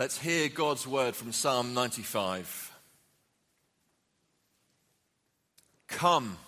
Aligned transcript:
Let's 0.00 0.18
hear 0.18 0.48
God's 0.48 0.86
word 0.86 1.14
from 1.14 1.30
Psalm 1.30 1.74
95. 1.74 2.72
Come, 5.88 6.38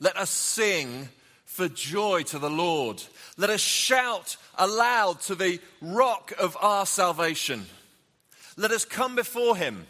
let 0.00 0.16
us 0.16 0.30
sing 0.30 1.10
for 1.44 1.68
joy 1.68 2.22
to 2.22 2.38
the 2.38 2.48
Lord. 2.48 3.02
Let 3.36 3.50
us 3.50 3.60
shout 3.60 4.38
aloud 4.56 5.20
to 5.24 5.34
the 5.34 5.60
rock 5.82 6.32
of 6.38 6.56
our 6.58 6.86
salvation. 6.86 7.66
Let 8.56 8.70
us 8.70 8.86
come 8.86 9.14
before 9.14 9.54
him 9.54 9.86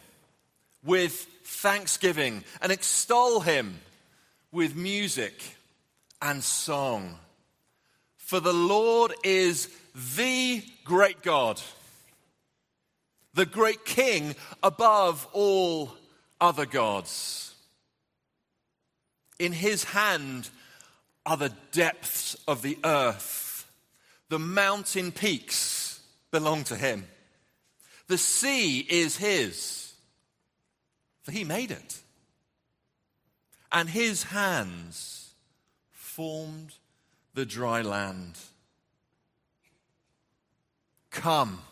with 0.82 1.12
thanksgiving 1.44 2.42
and 2.60 2.72
extol 2.72 3.38
him 3.38 3.78
with 4.50 4.74
music 4.74 5.40
and 6.20 6.42
song. 6.42 7.20
For 8.16 8.40
the 8.40 8.52
Lord 8.52 9.12
is 9.22 9.68
the 9.94 10.62
great 10.84 11.22
God, 11.22 11.60
the 13.34 13.46
great 13.46 13.84
King 13.84 14.34
above 14.62 15.26
all 15.32 15.92
other 16.40 16.66
gods. 16.66 17.54
In 19.38 19.52
his 19.52 19.84
hand 19.84 20.50
are 21.24 21.36
the 21.36 21.52
depths 21.72 22.36
of 22.46 22.62
the 22.62 22.78
earth. 22.84 23.70
The 24.28 24.38
mountain 24.38 25.12
peaks 25.12 26.00
belong 26.30 26.64
to 26.64 26.76
him. 26.76 27.06
The 28.08 28.18
sea 28.18 28.80
is 28.80 29.16
his, 29.16 29.92
for 31.22 31.32
he 31.32 31.44
made 31.44 31.70
it. 31.70 32.00
And 33.70 33.88
his 33.88 34.24
hands 34.24 35.32
formed 35.90 36.74
the 37.34 37.46
dry 37.46 37.82
land. 37.82 38.38
Come. 41.22 41.62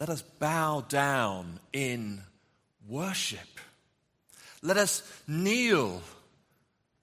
Let 0.00 0.08
us 0.08 0.22
bow 0.22 0.86
down 0.88 1.60
in 1.74 2.22
worship. 2.88 3.60
Let 4.62 4.78
us 4.78 5.02
kneel 5.28 6.00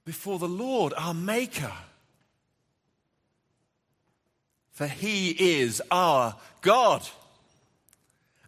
before 0.05 0.39
the 0.39 0.47
Lord, 0.47 0.95
our 0.97 1.13
Maker. 1.13 1.71
For 4.71 4.87
he 4.87 5.29
is 5.29 5.83
our 5.91 6.35
God, 6.61 7.07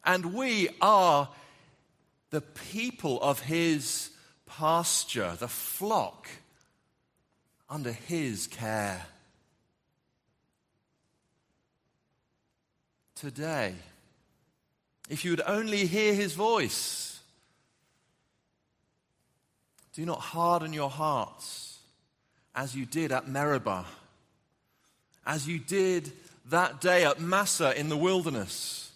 and 0.03 0.33
we 0.33 0.69
are 0.81 1.29
the 2.31 2.41
people 2.41 3.21
of 3.21 3.41
his 3.41 4.09
pasture, 4.47 5.35
the 5.39 5.47
flock 5.47 6.27
under 7.69 7.91
his 7.91 8.47
care. 8.47 9.05
Today, 13.15 13.73
if 15.09 15.23
you 15.23 15.31
would 15.31 15.41
only 15.47 15.85
hear 15.85 16.13
his 16.13 16.33
voice, 16.33 17.21
do 19.93 20.05
not 20.05 20.19
harden 20.19 20.73
your 20.73 20.89
hearts 20.89 21.79
as 22.53 22.75
you 22.75 22.85
did 22.85 23.13
at 23.13 23.27
Meribah, 23.27 23.85
as 25.25 25.47
you 25.47 25.59
did 25.59 26.11
that 26.49 26.81
day 26.81 27.05
at 27.05 27.21
Massah 27.21 27.77
in 27.79 27.87
the 27.87 27.97
wilderness, 27.97 28.91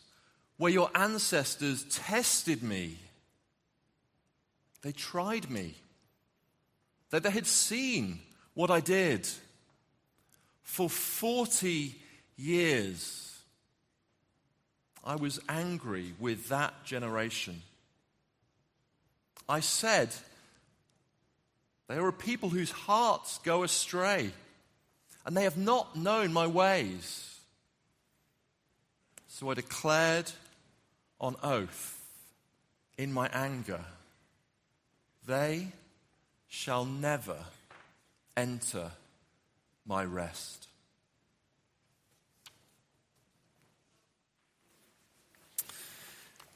where 0.58 0.72
your 0.72 0.90
ancestors 0.94 1.84
tested 1.84 2.62
me. 2.62 2.97
They 4.81 4.92
tried 4.92 5.50
me, 5.50 5.75
that 7.09 7.23
they 7.23 7.31
had 7.31 7.47
seen 7.47 8.20
what 8.53 8.70
I 8.70 8.81
did. 8.81 9.28
For 10.64 10.90
40 10.90 11.95
years, 12.38 13.28
I 15.03 15.16
was 15.16 15.39
angry 15.50 16.14
with 16.19 16.50
that 16.50 16.83
generation. 16.83 17.61
I 19.47 19.62
said, 19.62 20.09
they 21.88 21.96
are 21.96 22.07
a 22.07 22.13
people 22.13 22.50
whose 22.50 22.72
hearts 22.72 23.40
go 23.44 23.63
astray, 23.63 24.31
and 25.25 25.35
they 25.35 25.44
have 25.44 25.57
not 25.57 25.96
known 25.96 26.31
my 26.31 26.46
ways. 26.46 27.40
So 29.28 29.50
I 29.50 29.56
declared 29.56 30.31
on 31.19 31.35
oath 31.41 32.00
in 32.97 33.12
my 33.12 33.28
anger, 33.34 33.84
they 35.25 35.69
shall 36.47 36.85
never 36.85 37.38
enter 38.35 38.91
my 39.85 40.03
rest. 40.03 40.69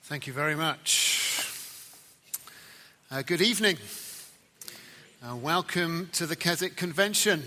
Thank 0.08 0.28
you 0.28 0.34
very 0.34 0.56
much. 0.56 1.90
Uh, 3.10 3.22
good 3.22 3.40
evening. 3.42 3.78
Uh, 5.26 5.38
welcome 5.38 6.10
to 6.12 6.26
the 6.26 6.36
Keswick 6.36 6.76
Convention. 6.76 7.42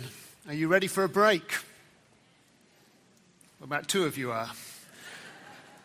Are 0.49 0.55
you 0.55 0.67
ready 0.67 0.87
for 0.87 1.05
a 1.05 1.09
break? 1.09 1.53
Well, 3.61 3.67
about 3.67 3.89
two 3.89 4.05
of 4.05 4.17
you 4.17 4.33
are. 4.33 4.51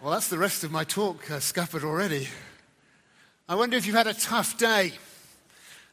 Well, 0.02 0.14
that's 0.14 0.30
the 0.30 0.38
rest 0.38 0.64
of 0.64 0.72
my 0.72 0.86
talk 0.86 1.30
uh, 1.30 1.42
scuppered 1.42 1.84
already. 1.84 2.30
I 3.50 3.56
wonder 3.56 3.76
if 3.76 3.86
you've 3.86 3.98
had 3.98 4.08
a 4.08 4.14
tough 4.14 4.58
day. 4.58 4.94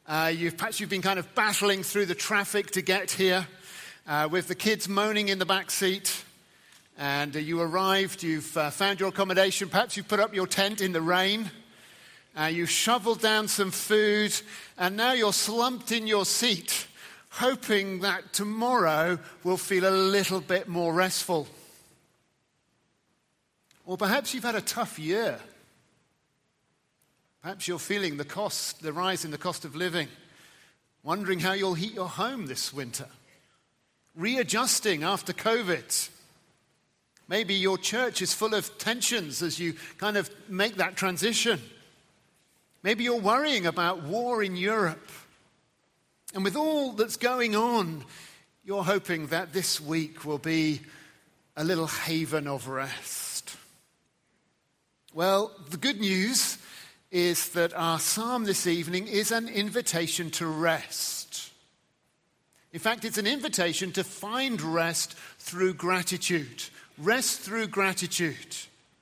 Uh, 0.07 0.33
you've, 0.33 0.57
perhaps 0.57 0.79
you've 0.79 0.91
been 0.91 1.03
kind 1.03 1.19
of 1.19 1.35
battling 1.35 1.83
through 1.83 2.07
the 2.07 2.15
traffic 2.15 2.71
to 2.71 2.83
get 2.83 3.11
here 3.11 3.49
uh, 4.07 4.29
with 4.31 4.47
the 4.47 4.55
kids 4.55 4.89
moaning 4.89 5.29
in 5.29 5.41
the 5.41 5.47
back 5.47 5.73
seat. 5.73 6.23
And 7.01 7.37
uh, 7.37 7.39
you 7.39 7.61
arrived, 7.61 8.25
you've 8.25 8.57
uh, 8.57 8.71
found 8.71 8.99
your 8.99 9.11
accommodation, 9.11 9.69
perhaps 9.69 9.97
you've 9.97 10.09
put 10.09 10.19
up 10.19 10.35
your 10.35 10.49
tent 10.49 10.81
in 10.81 10.91
the 10.91 11.01
rain. 11.01 11.49
Uh, 12.37 12.47
you 12.47 12.67
shoveled 12.67 13.21
down 13.21 13.47
some 13.47 13.71
food, 13.71 14.35
and 14.77 14.97
now 14.97 15.13
you're 15.13 15.33
slumped 15.33 15.93
in 15.93 16.09
your 16.09 16.25
seat, 16.25 16.89
hoping 17.31 18.01
that 18.01 18.33
tomorrow 18.33 19.17
will 19.45 19.57
feel 19.57 19.89
a 19.89 19.95
little 19.95 20.41
bit 20.41 20.67
more 20.67 20.93
restful. 20.93 21.47
Or 23.87 23.97
perhaps 23.97 24.35
you've 24.35 24.43
had 24.43 24.57
a 24.57 24.61
tough 24.61 24.99
year. 24.99 25.39
Perhaps 27.43 27.69
you're 27.69 27.79
feeling 27.79 28.17
the 28.17 28.25
cost, 28.25 28.83
the 28.83 28.93
rise 28.93 29.25
in 29.25 29.31
the 29.31 29.39
cost 29.39 29.65
of 29.65 29.77
living, 29.77 30.09
wondering 31.05 31.39
how 31.39 31.53
you'll 31.53 31.75
heat 31.75 31.95
your 31.95 32.09
home 32.09 32.47
this 32.47 32.73
winter, 32.73 33.07
readjusting 34.17 35.05
after 35.05 35.33
COVID. 35.33 36.11
Maybe 37.29 37.55
your 37.55 37.77
church 37.77 38.23
is 38.23 38.33
full 38.33 38.55
of 38.55 38.79
tensions 38.79 39.43
as 39.43 39.59
you 39.59 39.75
kind 39.99 40.17
of 40.17 40.31
make 40.49 40.77
that 40.77 40.97
transition. 40.97 41.61
Maybe 42.83 43.05
you're 43.05 43.21
worrying 43.21 43.67
about 43.67 44.03
war 44.03 44.43
in 44.43 44.57
Europe. 44.57 45.11
And 46.35 46.43
with 46.43 46.57
all 46.57 46.93
that's 46.93 47.17
going 47.17 47.55
on, 47.55 48.05
you're 48.65 48.85
hoping 48.85 49.27
that 49.29 49.53
this 49.53 49.81
week 49.81 50.25
will 50.25 50.39
be 50.39 50.81
a 51.57 51.65
little 51.65 51.87
haven 51.87 52.47
of 52.47 52.69
rest. 52.69 53.57
Well, 55.13 55.53
the 55.71 55.77
good 55.77 56.01
news 56.01 56.59
is 57.11 57.49
that 57.51 57.75
our 57.75 57.99
psalm 57.99 58.45
this 58.45 58.67
evening 58.67 59.07
is 59.07 59.33
an 59.33 59.49
invitation 59.49 60.31
to 60.33 60.47
rest. 60.47 61.51
In 62.73 62.79
fact, 62.79 63.05
it's 63.05 63.19
an 63.19 63.27
invitation 63.27 63.93
to 63.93 64.05
find 64.05 64.61
rest 64.61 65.15
through 65.39 65.75
gratitude. 65.75 66.65
Rest 66.99 67.41
through 67.41 67.69
gratitude. 67.69 68.57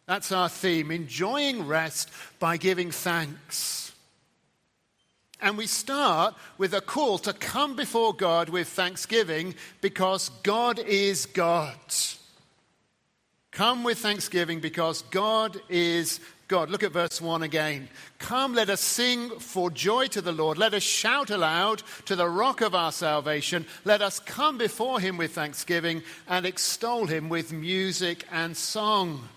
That's 0.06 0.30
our 0.30 0.48
theme, 0.48 0.90
enjoying 0.90 1.66
rest 1.66 2.10
by 2.38 2.56
giving 2.56 2.90
thanks. 2.90 3.92
And 5.40 5.58
we 5.58 5.66
start 5.66 6.34
with 6.58 6.72
a 6.74 6.80
call 6.80 7.18
to 7.18 7.32
come 7.32 7.76
before 7.76 8.14
God 8.14 8.48
with 8.48 8.68
thanksgiving 8.68 9.54
because 9.80 10.30
God 10.42 10.78
is 10.78 11.26
God. 11.26 11.74
Come 13.50 13.84
with 13.84 13.98
thanksgiving 13.98 14.60
because 14.60 15.02
God 15.02 15.60
is 15.68 16.20
God. 16.48 16.70
Look 16.70 16.84
at 16.84 16.92
verse 16.92 17.20
1 17.20 17.42
again. 17.42 17.88
Come, 18.18 18.54
let 18.54 18.70
us 18.70 18.80
sing 18.80 19.30
for 19.40 19.68
joy 19.68 20.06
to 20.08 20.20
the 20.20 20.30
Lord. 20.30 20.58
Let 20.58 20.74
us 20.74 20.82
shout 20.84 21.30
aloud 21.30 21.82
to 22.04 22.14
the 22.14 22.28
rock 22.28 22.60
of 22.60 22.72
our 22.72 22.92
salvation. 22.92 23.66
Let 23.84 24.00
us 24.00 24.20
come 24.20 24.56
before 24.56 25.00
him 25.00 25.16
with 25.16 25.32
thanksgiving 25.32 26.02
and 26.28 26.46
extol 26.46 27.06
him 27.06 27.28
with 27.28 27.52
music 27.52 28.24
and 28.30 28.56
song. 28.56 29.28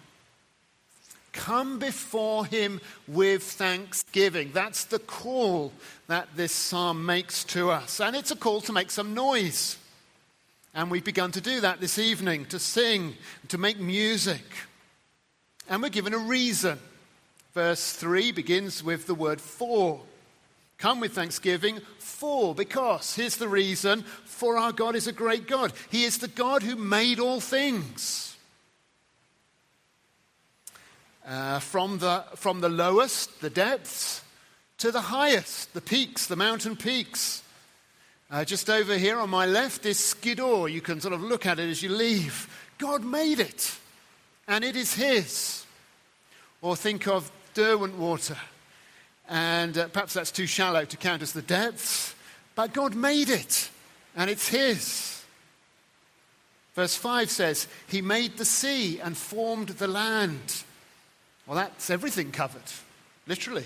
Come 1.31 1.79
before 1.79 2.45
him 2.45 2.79
with 3.07 3.41
thanksgiving. 3.43 4.51
That's 4.53 4.83
the 4.83 4.99
call 4.99 5.73
that 6.07 6.27
this 6.35 6.51
psalm 6.51 7.05
makes 7.05 7.43
to 7.45 7.71
us. 7.71 7.99
And 7.99 8.15
it's 8.15 8.31
a 8.31 8.35
call 8.35 8.61
to 8.61 8.73
make 8.73 8.91
some 8.91 9.15
noise. 9.15 9.77
And 10.75 10.91
we've 10.91 11.03
begun 11.03 11.31
to 11.31 11.41
do 11.41 11.61
that 11.61 11.81
this 11.81 11.97
evening 11.97 12.45
to 12.47 12.59
sing, 12.59 13.15
to 13.47 13.57
make 13.57 13.79
music. 13.79 14.43
And 15.67 15.81
we're 15.81 15.89
given 15.89 16.13
a 16.13 16.19
reason. 16.19 16.77
Verse 17.59 17.91
3 17.91 18.31
begins 18.31 18.81
with 18.81 19.05
the 19.05 19.13
word 19.13 19.41
for. 19.41 19.99
Come 20.77 21.01
with 21.01 21.11
thanksgiving 21.11 21.81
for, 21.97 22.55
because. 22.55 23.13
Here's 23.13 23.35
the 23.35 23.49
reason 23.49 24.03
for 24.23 24.57
our 24.57 24.71
God 24.71 24.95
is 24.95 25.07
a 25.07 25.11
great 25.11 25.45
God. 25.45 25.73
He 25.91 26.05
is 26.05 26.19
the 26.19 26.29
God 26.29 26.63
who 26.63 26.77
made 26.77 27.19
all 27.19 27.41
things. 27.41 28.37
Uh, 31.27 31.59
from, 31.59 31.97
the, 31.97 32.23
from 32.37 32.61
the 32.61 32.69
lowest, 32.69 33.41
the 33.41 33.49
depths, 33.49 34.23
to 34.77 34.89
the 34.89 35.01
highest, 35.01 35.73
the 35.73 35.81
peaks, 35.81 36.27
the 36.27 36.37
mountain 36.37 36.77
peaks. 36.77 37.43
Uh, 38.31 38.45
just 38.45 38.69
over 38.69 38.97
here 38.97 39.19
on 39.19 39.29
my 39.29 39.45
left 39.45 39.85
is 39.85 39.99
Skiddaw. 39.99 40.67
You 40.67 40.79
can 40.79 41.01
sort 41.01 41.13
of 41.13 41.21
look 41.21 41.45
at 41.45 41.59
it 41.59 41.69
as 41.69 41.83
you 41.83 41.89
leave. 41.89 42.47
God 42.77 43.03
made 43.03 43.41
it, 43.41 43.77
and 44.47 44.63
it 44.63 44.77
is 44.77 44.93
His. 44.93 45.65
Or 46.61 46.77
think 46.77 47.05
of 47.05 47.29
Derwentwater, 47.53 48.37
and 49.27 49.77
uh, 49.77 49.87
perhaps 49.89 50.13
that's 50.13 50.31
too 50.31 50.47
shallow 50.47 50.85
to 50.85 50.97
count 50.97 51.21
as 51.21 51.33
the 51.33 51.41
depths, 51.41 52.15
but 52.55 52.73
God 52.73 52.95
made 52.95 53.29
it, 53.29 53.69
and 54.15 54.29
it's 54.29 54.49
His. 54.49 55.23
Verse 56.75 56.95
5 56.95 57.29
says, 57.29 57.67
He 57.87 58.01
made 58.01 58.37
the 58.37 58.45
sea 58.45 58.99
and 58.99 59.17
formed 59.17 59.69
the 59.69 59.87
land. 59.87 60.63
Well, 61.45 61.57
that's 61.57 61.89
everything 61.89 62.31
covered, 62.31 62.61
literally. 63.27 63.65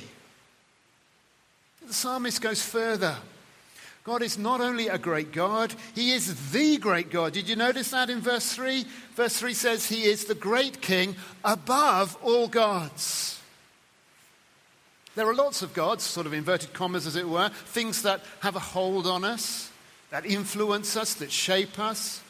The 1.86 1.94
psalmist 1.94 2.42
goes 2.42 2.62
further. 2.64 3.18
God 4.04 4.22
is 4.22 4.38
not 4.38 4.62
only 4.62 4.88
a 4.88 4.98
great 4.98 5.32
God, 5.32 5.74
He 5.96 6.12
is 6.12 6.52
the 6.52 6.78
great 6.78 7.10
God. 7.10 7.34
Did 7.34 7.48
you 7.48 7.56
notice 7.56 7.92
that 7.92 8.10
in 8.10 8.20
verse 8.20 8.54
3? 8.54 8.86
Verse 9.16 9.38
3 9.38 9.54
says, 9.54 9.88
He 9.88 10.04
is 10.04 10.26
the 10.26 10.36
great 10.36 10.82
King 10.82 11.16
above 11.44 12.18
all 12.22 12.48
gods. 12.48 13.40
There 15.16 15.28
are 15.28 15.36
lots 15.36 15.62
of 15.62 15.74
gods, 15.74 16.04
sort 16.04 16.26
of 16.26 16.34
inverted 16.34 16.74
commas 16.74 17.06
as 17.06 17.16
it 17.16 17.28
were, 17.28 17.50
things 17.50 18.02
that 18.02 18.22
have 18.40 18.56
a 18.56 18.60
hold 18.60 19.06
on 19.06 19.24
us, 19.24 19.72
that 20.10 20.26
influence 20.26 20.98
us, 20.98 21.14
that 21.16 21.32
shape 21.32 21.78
us. 21.78 22.22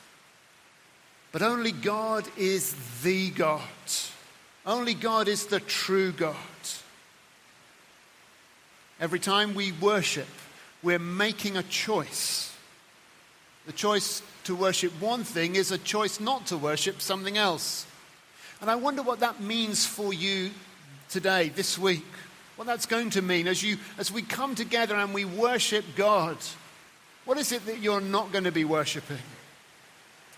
But 1.31 1.41
only 1.41 1.71
God 1.71 2.27
is 2.38 2.75
the 3.01 3.30
God. 3.30 3.62
Only 4.65 4.94
God 4.94 5.27
is 5.27 5.47
the 5.47 5.59
true 5.59 6.12
God. 6.12 6.35
Every 9.00 9.19
time 9.19 9.56
we 9.56 9.71
worship, 9.71 10.27
we're 10.81 11.00
making 11.00 11.57
a 11.57 11.63
choice. 11.63 12.56
The 13.65 13.74
choice 13.74 14.21
to 14.44 14.56
worship 14.56 14.91
one 15.01 15.24
thing 15.24 15.56
is 15.56 15.71
a 15.71 15.77
choice 15.77 16.19
not 16.19 16.47
to 16.47 16.57
worship 16.57 17.01
something 17.01 17.38
else. 17.38 17.88
And 18.62 18.69
I 18.69 18.75
wonder 18.75 19.01
what 19.01 19.21
that 19.21 19.41
means 19.41 19.86
for 19.86 20.13
you 20.13 20.51
today, 21.09 21.50
this 21.50 21.77
week. 21.77 22.06
What 22.55 22.67
that's 22.67 22.85
going 22.85 23.11
to 23.11 23.21
mean 23.21 23.47
as, 23.47 23.63
you, 23.63 23.77
as 23.97 24.11
we 24.11 24.21
come 24.21 24.55
together 24.55 24.95
and 24.95 25.13
we 25.13 25.25
worship 25.25 25.85
God. 25.95 26.38
What 27.25 27.38
is 27.38 27.51
it 27.51 27.65
that 27.65 27.79
you're 27.79 28.01
not 28.01 28.31
going 28.31 28.44
to 28.44 28.51
be 28.51 28.65
worshiping? 28.65 29.17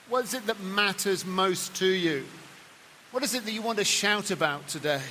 What 0.08 0.24
is 0.24 0.34
it 0.34 0.46
that 0.48 0.62
matters 0.62 1.26
most 1.26 1.76
to 1.78 1.88
you? 1.88 2.26
What 3.12 3.24
is 3.24 3.34
it 3.34 3.44
that 3.46 3.52
you 3.52 3.62
want 3.62 3.80
to 3.80 3.84
shout 3.84 4.32
about 4.32 4.68
today? 4.68 5.02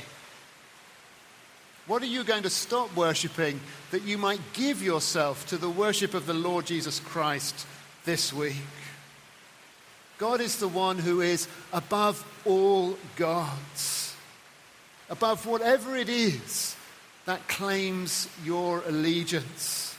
What 1.87 2.03
are 2.03 2.07
you 2.07 2.25
going 2.25 2.45
to 2.45 2.51
stop 2.51 2.95
worshipping 2.97 3.61
that 3.91 4.03
you 4.03 4.17
might 4.17 4.41
give 4.55 4.83
yourself 4.83 5.47
to 5.49 5.59
the 5.59 5.69
worship 5.69 6.15
of 6.15 6.27
the 6.27 6.33
Lord 6.33 6.65
Jesus 6.65 7.01
Christ 7.01 7.67
this 8.07 8.33
week? 8.33 8.57
God 10.17 10.41
is 10.41 10.59
the 10.59 10.69
one 10.69 10.99
who 10.99 11.21
is 11.21 11.49
above 11.73 12.25
all 12.47 12.97
gods, 13.17 14.15
above 15.11 15.45
whatever 15.45 15.97
it 15.97 16.09
is 16.09 16.77
that 17.27 17.47
claims 17.49 18.29
your 18.45 18.83
allegiance. 18.87 19.97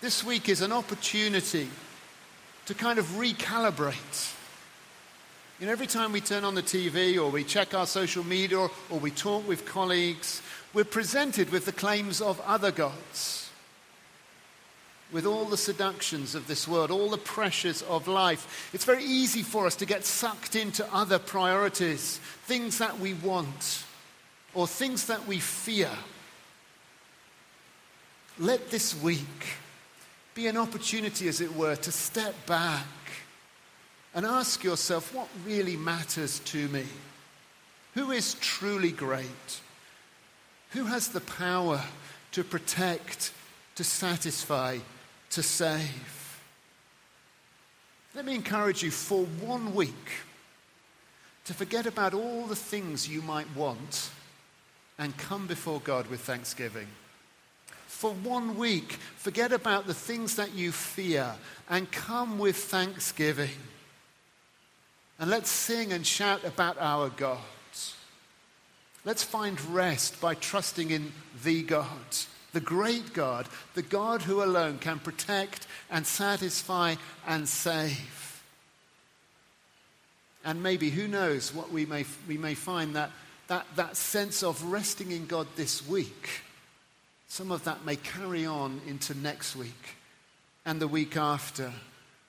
This 0.00 0.22
week 0.22 0.48
is 0.48 0.60
an 0.60 0.72
opportunity 0.72 1.68
to 2.66 2.74
kind 2.74 2.98
of 2.98 3.06
recalibrate 3.06 4.34
you 5.60 5.66
know, 5.66 5.72
every 5.72 5.88
time 5.88 6.12
we 6.12 6.20
turn 6.20 6.44
on 6.44 6.54
the 6.54 6.62
TV 6.62 7.16
or 7.16 7.30
we 7.30 7.42
check 7.42 7.74
our 7.74 7.86
social 7.86 8.24
media 8.24 8.58
or, 8.58 8.70
or 8.90 9.00
we 9.00 9.10
talk 9.10 9.46
with 9.48 9.66
colleagues, 9.66 10.40
we're 10.72 10.84
presented 10.84 11.50
with 11.50 11.66
the 11.66 11.72
claims 11.72 12.20
of 12.20 12.40
other 12.42 12.70
gods. 12.70 13.50
With 15.10 15.26
all 15.26 15.46
the 15.46 15.56
seductions 15.56 16.36
of 16.36 16.46
this 16.46 16.68
world, 16.68 16.92
all 16.92 17.10
the 17.10 17.18
pressures 17.18 17.82
of 17.82 18.06
life, 18.06 18.70
it's 18.72 18.84
very 18.84 19.02
easy 19.02 19.42
for 19.42 19.66
us 19.66 19.74
to 19.76 19.86
get 19.86 20.04
sucked 20.04 20.54
into 20.54 20.86
other 20.94 21.18
priorities, 21.18 22.18
things 22.44 22.78
that 22.78 23.00
we 23.00 23.14
want 23.14 23.84
or 24.54 24.66
things 24.66 25.06
that 25.06 25.26
we 25.26 25.38
fear. 25.38 25.90
Let 28.38 28.70
this 28.70 29.00
week 29.02 29.58
be 30.34 30.46
an 30.46 30.56
opportunity, 30.56 31.28
as 31.28 31.40
it 31.40 31.54
were, 31.54 31.76
to 31.76 31.92
step 31.92 32.34
back 32.46 32.86
and 34.14 34.24
ask 34.24 34.62
yourself 34.64 35.14
what 35.14 35.28
really 35.44 35.76
matters 35.76 36.38
to 36.40 36.68
me? 36.68 36.84
Who 37.94 38.12
is 38.12 38.34
truly 38.34 38.92
great? 38.92 39.60
Who 40.70 40.84
has 40.84 41.08
the 41.08 41.20
power 41.20 41.82
to 42.32 42.44
protect, 42.44 43.32
to 43.74 43.84
satisfy, 43.84 44.78
to 45.30 45.42
save? 45.42 46.40
Let 48.14 48.24
me 48.24 48.34
encourage 48.34 48.82
you 48.82 48.90
for 48.90 49.24
one 49.24 49.74
week 49.74 50.10
to 51.44 51.54
forget 51.54 51.86
about 51.86 52.14
all 52.14 52.46
the 52.46 52.56
things 52.56 53.08
you 53.08 53.22
might 53.22 53.46
want 53.56 54.10
and 54.98 55.16
come 55.16 55.46
before 55.46 55.80
God 55.80 56.08
with 56.08 56.20
thanksgiving. 56.20 56.88
For 57.86 58.12
one 58.12 58.56
week, 58.56 58.92
forget 59.16 59.52
about 59.52 59.86
the 59.86 59.94
things 59.94 60.36
that 60.36 60.54
you 60.54 60.72
fear 60.72 61.34
and 61.68 61.90
come 61.90 62.38
with 62.38 62.56
thanksgiving. 62.56 63.50
And 65.18 65.30
let's 65.30 65.50
sing 65.50 65.92
and 65.92 66.06
shout 66.06 66.44
about 66.44 66.76
our 66.78 67.08
God. 67.08 67.40
Let's 69.04 69.24
find 69.24 69.60
rest 69.72 70.20
by 70.20 70.34
trusting 70.34 70.90
in 70.90 71.12
the 71.42 71.62
God, 71.62 71.88
the 72.52 72.60
great 72.60 73.14
God, 73.14 73.48
the 73.74 73.82
God 73.82 74.22
who 74.22 74.42
alone 74.42 74.78
can 74.78 74.98
protect 74.98 75.66
and 75.90 76.06
satisfy 76.06 76.96
and 77.26 77.48
save. 77.48 78.42
And 80.44 80.62
maybe, 80.62 80.90
who 80.90 81.08
knows, 81.08 81.54
what 81.54 81.72
we 81.72 81.86
may, 81.86 82.04
we 82.26 82.38
may 82.38 82.54
find 82.54 82.96
that, 82.96 83.10
that, 83.48 83.66
that 83.76 83.96
sense 83.96 84.42
of 84.42 84.62
resting 84.64 85.10
in 85.10 85.26
God 85.26 85.46
this 85.56 85.86
week, 85.86 86.42
some 87.28 87.50
of 87.50 87.64
that 87.64 87.84
may 87.84 87.96
carry 87.96 88.46
on 88.46 88.80
into 88.86 89.14
next 89.14 89.56
week 89.56 89.96
and 90.64 90.80
the 90.80 90.88
week 90.88 91.16
after 91.16 91.72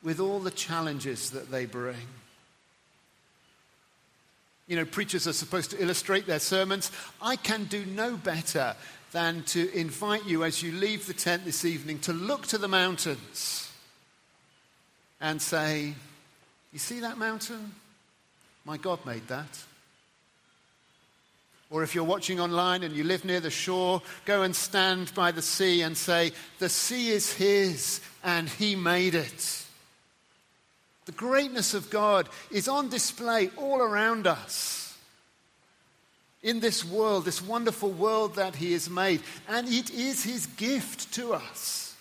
with 0.02 0.20
all 0.20 0.40
the 0.40 0.52
challenges 0.52 1.32
that 1.32 1.52
they 1.52 1.66
bring 1.66 2.08
you 4.70 4.76
know, 4.76 4.86
preachers 4.86 5.28
are 5.28 5.34
supposed 5.34 5.72
to 5.72 5.82
illustrate 5.82 6.28
their 6.28 6.40
sermons. 6.40 6.92
I 7.20 7.36
can 7.36 7.64
do 7.66 7.84
no 7.88 8.16
better 8.16 8.76
than 9.12 9.42
to 9.46 9.76
invite 9.76 10.28
you 10.28 10.44
as 10.44 10.62
you 10.62 10.72
leave 10.72 11.08
the 11.08 11.14
tent 11.14 11.44
this 11.44 11.66
evening 11.66 11.98
to 12.02 12.14
look 12.14 12.46
to 12.48 12.60
the 12.60 12.68
mountains 12.68 13.72
and 15.20 15.42
say, 15.42 15.96
You 16.72 16.78
see 16.78 17.00
that 17.00 17.18
mountain? 17.18 17.74
My 18.64 18.78
God 18.78 19.04
made 19.08 19.28
that. 19.30 19.64
Or 21.72 21.84
if 21.84 21.94
you're 21.94 22.04
watching 22.04 22.40
online 22.40 22.82
and 22.84 22.96
you 22.96 23.04
live 23.04 23.24
near 23.24 23.40
the 23.40 23.52
shore, 23.52 24.02
go 24.26 24.42
and 24.42 24.56
stand 24.56 25.14
by 25.14 25.32
the 25.32 25.42
sea 25.42 25.84
and 25.84 25.96
say, 25.96 26.32
The 26.58 26.70
sea 26.70 27.10
is 27.10 27.34
His 27.34 28.02
and 28.24 28.50
He 28.50 28.76
made 28.76 29.14
it. 29.14 29.66
The 31.06 31.12
greatness 31.12 31.74
of 31.74 31.90
God 31.90 32.28
is 32.52 32.68
on 32.68 32.90
display 32.90 33.52
all 33.56 33.82
around 33.82 34.26
us. 34.26 34.98
In 36.42 36.60
this 36.60 36.86
world, 36.86 37.26
this 37.26 37.42
wonderful 37.42 37.92
world 37.92 38.36
that 38.36 38.56
He 38.56 38.74
has 38.74 38.90
made, 38.90 39.22
and 39.48 39.68
it 39.68 39.92
is 39.92 40.24
His 40.24 40.46
gift 40.46 41.14
to 41.16 41.34
us. 41.34 41.96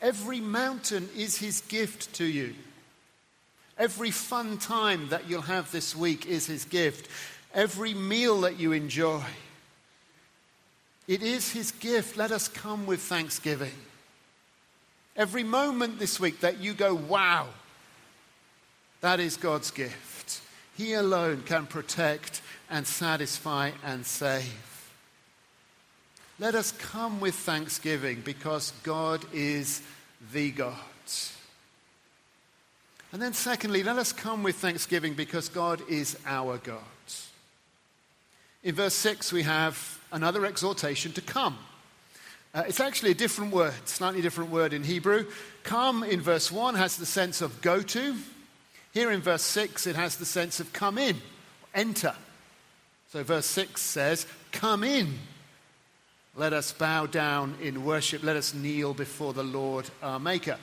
Every 0.00 0.40
mountain 0.40 1.08
is 1.16 1.36
His 1.36 1.60
gift 1.62 2.14
to 2.14 2.24
you. 2.24 2.54
Every 3.76 4.10
fun 4.10 4.58
time 4.58 5.08
that 5.08 5.28
you'll 5.28 5.42
have 5.42 5.72
this 5.72 5.96
week 5.96 6.26
is 6.26 6.46
His 6.46 6.64
gift. 6.64 7.08
Every 7.54 7.94
meal 7.94 8.42
that 8.42 8.58
you 8.58 8.72
enjoy. 8.72 9.22
It 11.08 11.22
is 11.22 11.52
His 11.52 11.72
gift. 11.72 12.16
Let 12.16 12.30
us 12.30 12.48
come 12.48 12.86
with 12.86 13.00
thanksgiving. 13.00 13.74
Every 15.16 15.42
moment 15.42 15.98
this 15.98 16.20
week 16.20 16.40
that 16.40 16.60
you 16.60 16.72
go, 16.72 16.94
wow, 16.94 17.48
that 19.00 19.18
is 19.18 19.36
God's 19.36 19.70
gift. 19.70 20.40
He 20.76 20.92
alone 20.94 21.42
can 21.44 21.66
protect 21.66 22.42
and 22.70 22.86
satisfy 22.86 23.72
and 23.84 24.06
save. 24.06 24.90
Let 26.38 26.54
us 26.54 26.72
come 26.72 27.20
with 27.20 27.34
thanksgiving 27.34 28.22
because 28.24 28.72
God 28.82 29.24
is 29.32 29.82
the 30.32 30.50
God. 30.52 30.76
And 33.12 33.20
then, 33.20 33.32
secondly, 33.32 33.82
let 33.82 33.96
us 33.96 34.12
come 34.12 34.42
with 34.42 34.56
thanksgiving 34.56 35.14
because 35.14 35.48
God 35.48 35.82
is 35.88 36.16
our 36.24 36.58
God. 36.58 36.78
In 38.62 38.74
verse 38.74 38.94
6, 38.94 39.32
we 39.32 39.42
have 39.44 39.98
another 40.12 40.44
exhortation 40.44 41.12
to 41.12 41.22
come. 41.22 41.56
Uh, 42.52 42.64
it's 42.66 42.80
actually 42.80 43.12
a 43.12 43.14
different 43.14 43.54
word, 43.54 43.72
slightly 43.86 44.20
different 44.20 44.50
word 44.50 44.74
in 44.74 44.82
Hebrew. 44.82 45.26
Come 45.62 46.02
in 46.02 46.20
verse 46.20 46.52
1 46.52 46.74
has 46.74 46.96
the 46.96 47.06
sense 47.06 47.40
of 47.40 47.62
go 47.62 47.80
to. 47.80 48.16
Here 48.92 49.10
in 49.12 49.22
verse 49.22 49.42
6, 49.42 49.86
it 49.86 49.96
has 49.96 50.16
the 50.16 50.26
sense 50.26 50.60
of 50.60 50.72
come 50.72 50.98
in, 50.98 51.16
enter. 51.74 52.14
So 53.12 53.22
verse 53.22 53.46
6 53.46 53.80
says, 53.80 54.26
Come 54.52 54.84
in. 54.84 55.18
Let 56.36 56.52
us 56.52 56.72
bow 56.72 57.06
down 57.06 57.56
in 57.62 57.84
worship. 57.84 58.22
Let 58.22 58.36
us 58.36 58.52
kneel 58.52 58.94
before 58.94 59.32
the 59.32 59.42
Lord 59.42 59.88
our 60.02 60.20
Maker. 60.20 60.58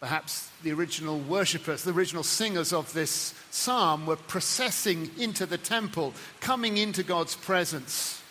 Perhaps 0.00 0.50
the 0.62 0.72
original 0.72 1.18
worshippers, 1.18 1.82
the 1.82 1.92
original 1.92 2.22
singers 2.22 2.72
of 2.72 2.92
this 2.92 3.34
psalm 3.50 4.06
were 4.06 4.16
processing 4.16 5.10
into 5.18 5.44
the 5.44 5.58
temple, 5.58 6.14
coming 6.40 6.76
into 6.76 7.02
God's 7.02 7.34
presence. 7.34 8.22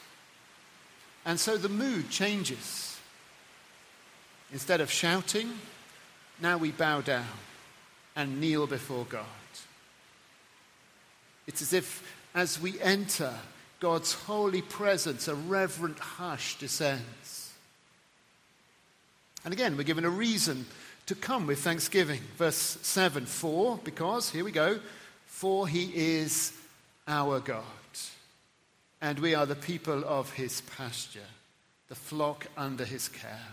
And 1.25 1.37
so 1.39 1.57
the 1.57 1.67
mood 1.67 2.09
changes. 2.09 2.97
Instead 4.53 4.79
of 4.79 4.89
shouting, 4.89 5.51
now 6.41 6.57
we 6.57 6.71
bow 6.71 7.01
down 7.01 7.25
and 8.15 8.39
kneel 8.39 8.65
before 8.65 9.05
God. 9.09 9.25
It's 11.47 11.61
as 11.61 11.73
if 11.73 12.01
as 12.33 12.61
we 12.61 12.79
enter 12.79 13.33
God's 13.79 14.13
holy 14.13 14.61
presence, 14.61 15.27
a 15.27 15.35
reverent 15.35 15.99
hush 15.99 16.57
descends. 16.59 17.51
And 19.43 19.53
again, 19.53 19.77
we're 19.77 19.83
given 19.83 20.05
a 20.05 20.09
reason 20.09 20.65
to 21.07 21.15
come 21.15 21.47
with 21.47 21.59
thanksgiving. 21.59 22.21
Verse 22.37 22.77
7 22.81 23.25
For, 23.25 23.79
because, 23.83 24.29
here 24.29 24.45
we 24.45 24.51
go, 24.51 24.79
for 25.25 25.67
he 25.67 25.91
is 25.93 26.53
our 27.07 27.39
God 27.39 27.63
and 29.01 29.19
we 29.19 29.35
are 29.35 29.45
the 29.45 29.55
people 29.55 30.03
of 30.05 30.31
his 30.33 30.61
pasture, 30.61 31.19
the 31.87 31.95
flock 31.95 32.47
under 32.57 32.83
his 32.85 33.07
care. 33.07 33.51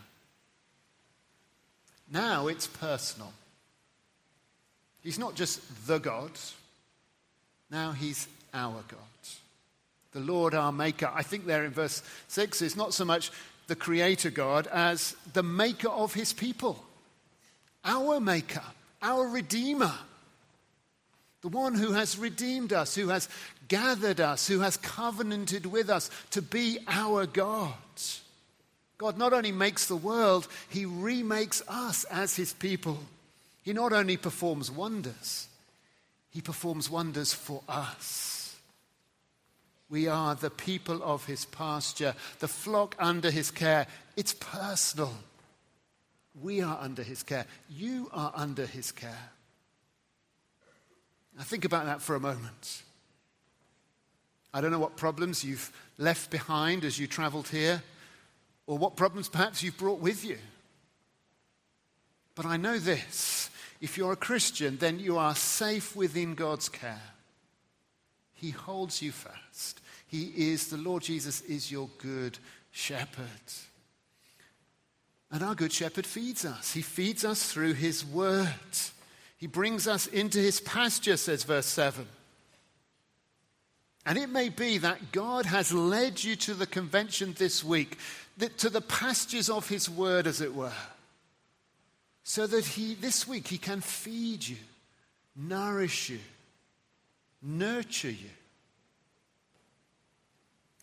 Now 2.11 2.49
it's 2.49 2.66
personal. 2.66 3.32
He's 5.02 5.18
not 5.18 5.34
just 5.34 5.87
the 5.87 5.99
God, 5.99 6.30
now 7.70 7.92
he's 7.92 8.28
our 8.52 8.82
God. 8.88 8.99
The 10.12 10.20
Lord 10.20 10.54
our 10.54 10.70
Maker. 10.70 11.11
I 11.12 11.23
think 11.23 11.44
there 11.44 11.64
in 11.64 11.73
verse 11.73 12.02
6 12.28 12.62
is 12.62 12.76
not 12.76 12.94
so 12.94 13.04
much 13.04 13.32
the 13.66 13.75
Creator 13.75 14.30
God 14.30 14.68
as 14.68 15.16
the 15.32 15.42
Maker 15.42 15.88
of 15.88 16.14
his 16.14 16.32
people. 16.32 16.84
Our 17.84 18.20
Maker, 18.20 18.62
our 19.02 19.28
Redeemer. 19.28 19.94
The 21.42 21.48
one 21.48 21.74
who 21.74 21.92
has 21.92 22.18
redeemed 22.18 22.72
us, 22.72 22.94
who 22.94 23.08
has 23.08 23.28
gathered 23.68 24.18
us, 24.18 24.48
who 24.48 24.60
has 24.60 24.78
covenanted 24.78 25.66
with 25.66 25.90
us 25.90 26.10
to 26.30 26.40
be 26.40 26.78
our 26.88 27.26
God. 27.26 27.74
God 28.96 29.18
not 29.18 29.32
only 29.32 29.52
makes 29.52 29.86
the 29.86 29.96
world, 29.96 30.48
He 30.70 30.86
remakes 30.86 31.62
us 31.68 32.04
as 32.04 32.36
His 32.36 32.54
people. 32.54 32.98
He 33.62 33.72
not 33.72 33.92
only 33.92 34.16
performs 34.16 34.70
wonders, 34.70 35.48
He 36.30 36.40
performs 36.40 36.88
wonders 36.88 37.34
for 37.34 37.62
us. 37.68 38.56
We 39.90 40.08
are 40.08 40.34
the 40.34 40.50
people 40.50 41.02
of 41.02 41.26
His 41.26 41.44
pasture, 41.44 42.14
the 42.38 42.48
flock 42.48 42.96
under 42.98 43.30
His 43.30 43.50
care. 43.50 43.86
It's 44.16 44.32
personal. 44.32 45.12
We 46.42 46.60
are 46.60 46.78
under 46.80 47.02
His 47.02 47.22
care. 47.22 47.46
You 47.68 48.08
are 48.12 48.32
under 48.34 48.66
His 48.66 48.92
care. 48.92 49.30
Now, 51.36 51.44
think 51.44 51.64
about 51.64 51.86
that 51.86 52.00
for 52.00 52.14
a 52.14 52.20
moment. 52.20 52.82
I 54.52 54.60
don't 54.60 54.70
know 54.70 54.78
what 54.78 54.96
problems 54.96 55.44
you've 55.44 55.72
left 55.98 56.30
behind 56.30 56.84
as 56.84 56.98
you 56.98 57.06
traveled 57.06 57.48
here, 57.48 57.82
or 58.66 58.78
what 58.78 58.96
problems 58.96 59.28
perhaps 59.28 59.62
you've 59.62 59.76
brought 59.76 60.00
with 60.00 60.24
you. 60.24 60.38
But 62.34 62.46
I 62.46 62.56
know 62.56 62.78
this 62.78 63.50
if 63.80 63.98
you're 63.98 64.12
a 64.12 64.16
Christian, 64.16 64.78
then 64.78 64.98
you 64.98 65.18
are 65.18 65.34
safe 65.34 65.94
within 65.94 66.34
God's 66.34 66.68
care. 66.68 67.02
He 68.32 68.50
holds 68.50 69.02
you 69.02 69.12
fast. 69.12 69.80
He 70.06 70.32
is, 70.36 70.68
the 70.68 70.76
Lord 70.76 71.02
Jesus 71.02 71.40
is 71.42 71.70
your 71.70 71.88
good 71.98 72.38
shepherd. 72.70 73.26
And 75.34 75.42
our 75.42 75.56
good 75.56 75.72
shepherd 75.72 76.06
feeds 76.06 76.44
us. 76.44 76.72
He 76.72 76.80
feeds 76.80 77.24
us 77.24 77.52
through 77.52 77.72
his 77.72 78.06
word. 78.06 78.48
He 79.36 79.48
brings 79.48 79.88
us 79.88 80.06
into 80.06 80.38
his 80.38 80.60
pasture, 80.60 81.16
says 81.16 81.42
verse 81.42 81.66
7. 81.66 82.06
And 84.06 84.16
it 84.16 84.28
may 84.28 84.48
be 84.48 84.78
that 84.78 85.10
God 85.10 85.46
has 85.46 85.72
led 85.72 86.22
you 86.22 86.36
to 86.36 86.54
the 86.54 86.68
convention 86.68 87.34
this 87.36 87.64
week, 87.64 87.98
to 88.58 88.70
the 88.70 88.80
pastures 88.80 89.50
of 89.50 89.68
His 89.68 89.88
Word, 89.90 90.26
as 90.26 90.40
it 90.40 90.54
were, 90.54 90.72
so 92.22 92.46
that 92.46 92.66
He, 92.66 92.94
this 92.94 93.26
week, 93.26 93.48
He 93.48 93.56
can 93.56 93.80
feed 93.80 94.46
you, 94.46 94.58
nourish 95.34 96.10
you, 96.10 96.20
nurture 97.42 98.10
you. 98.10 98.30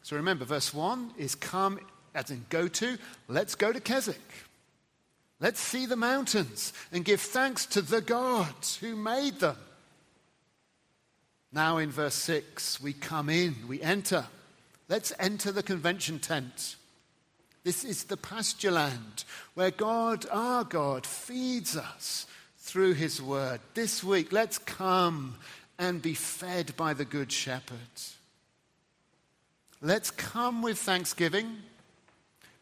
So 0.02 0.16
remember, 0.16 0.44
verse 0.44 0.74
1 0.74 1.12
is 1.18 1.36
come, 1.36 1.80
as 2.14 2.32
in 2.32 2.46
go 2.50 2.68
to. 2.68 2.98
Let's 3.28 3.56
go 3.56 3.72
to 3.72 3.80
Keswick. 3.80 4.18
Let's 5.40 5.60
see 5.60 5.86
the 5.86 5.96
mountains 5.96 6.72
and 6.92 7.04
give 7.04 7.20
thanks 7.20 7.66
to 7.68 7.82
the 7.82 8.02
God 8.02 8.54
who 8.80 8.96
made 8.96 9.40
them. 9.40 9.58
Now, 11.52 11.80
in 11.80 11.90
verse 11.90 12.14
6, 12.16 12.82
we 12.82 12.94
come 12.94 13.28
in, 13.28 13.56
we 13.68 13.82
enter. 13.82 14.26
Let's 14.88 15.12
enter 15.20 15.52
the 15.52 15.64
convention 15.64 16.20
tent. 16.20 16.76
This 17.64 17.84
is 17.84 18.06
the 18.06 18.18
pasture 18.18 18.72
land 18.72 19.24
where 19.54 19.72
God, 19.72 20.26
our 20.32 20.64
God, 20.64 21.06
feeds 21.06 21.76
us 21.76 22.28
through 22.58 22.94
his 22.94 23.22
word. 23.22 23.60
This 23.74 24.04
week, 24.04 24.32
let's 24.32 24.58
come 24.58 25.36
and 25.78 26.02
be 26.02 26.14
fed 26.14 26.76
by 26.78 26.94
the 26.94 27.06
Good 27.06 27.32
Shepherd. 27.32 27.78
Let's 29.82 30.12
come 30.12 30.62
with 30.62 30.78
thanksgiving 30.78 31.58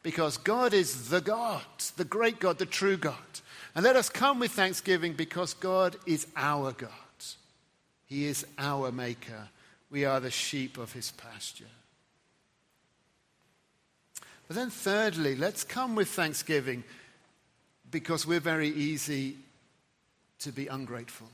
because 0.04 0.38
God 0.38 0.74
is 0.74 1.10
the 1.10 1.22
God, 1.22 1.62
the 1.98 2.06
great 2.06 2.40
God, 2.40 2.58
the 2.58 2.66
true 2.66 2.98
God. 2.98 3.16
And 3.76 3.84
let 3.84 3.96
us 3.96 4.10
come 4.10 4.40
with 4.40 4.52
thanksgiving 4.52 5.14
because 5.14 5.54
God 5.54 5.96
is 6.06 6.28
our 6.36 6.72
God. 6.72 6.90
He 8.06 8.26
is 8.26 8.46
our 8.58 8.92
maker. 8.92 9.50
We 9.92 10.06
are 10.06 10.20
the 10.20 10.32
sheep 10.32 10.78
of 10.78 10.94
his 10.94 11.12
pasture. 11.12 11.66
But 14.48 14.56
then, 14.56 14.72
thirdly, 14.72 15.36
let's 15.36 15.64
come 15.64 15.94
with 15.96 16.08
thanksgiving 16.08 16.84
because 17.92 18.26
we're 18.26 18.40
very 18.40 18.70
easy 18.70 19.36
to 20.40 20.52
be 20.52 20.68
ungrateful. 20.68 21.28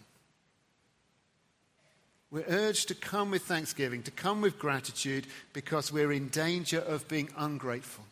We're 2.29 2.45
urged 2.50 2.89
to 2.89 2.95
come 2.95 3.31
with 3.31 3.43
thanksgiving, 3.43 4.03
to 4.03 4.12
come 4.12 4.41
with 4.41 4.60
gratitude 4.60 5.27
because 5.53 5.93
we're 5.93 6.12
in 6.12 6.27
danger 6.27 6.79
of 6.79 7.07
being 7.07 7.29
ungrateful. 7.38 8.03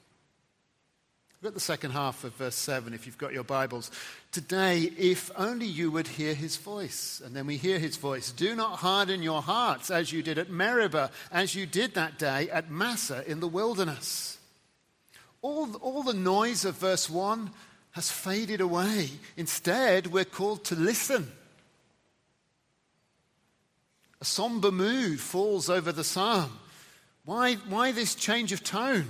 Look 1.43 1.49
at 1.49 1.55
the 1.55 1.59
second 1.59 1.91
half 1.91 2.23
of 2.23 2.33
verse 2.35 2.55
7 2.55 2.93
if 2.93 3.05
you've 3.05 3.17
got 3.17 3.33
your 3.33 3.43
Bibles. 3.43 3.91
Today, 4.31 4.93
if 4.97 5.29
only 5.35 5.65
you 5.65 5.91
would 5.91 6.07
hear 6.07 6.33
his 6.33 6.55
voice. 6.55 7.21
And 7.23 7.35
then 7.35 7.47
we 7.47 7.57
hear 7.57 7.79
his 7.79 7.97
voice. 7.97 8.31
Do 8.31 8.55
not 8.55 8.77
harden 8.77 9.21
your 9.21 9.41
hearts 9.41 9.91
as 9.91 10.13
you 10.13 10.23
did 10.23 10.37
at 10.37 10.49
Meribah, 10.49 11.11
as 11.33 11.53
you 11.53 11.65
did 11.65 11.95
that 11.95 12.17
day 12.17 12.49
at 12.49 12.71
Massah 12.71 13.29
in 13.29 13.41
the 13.41 13.49
wilderness. 13.49 14.37
All, 15.41 15.75
all 15.81 16.03
the 16.03 16.13
noise 16.13 16.63
of 16.63 16.77
verse 16.77 17.09
1 17.09 17.51
has 17.91 18.09
faded 18.09 18.61
away. 18.61 19.09
Instead, 19.35 20.07
we're 20.07 20.23
called 20.23 20.63
to 20.63 20.75
listen. 20.75 21.29
A 24.21 24.25
somber 24.25 24.71
mood 24.71 25.19
falls 25.19 25.69
over 25.69 25.91
the 25.91 26.05
psalm. 26.05 26.57
Why, 27.25 27.55
why 27.55 27.91
this 27.91 28.15
change 28.15 28.53
of 28.53 28.63
tone? 28.63 29.09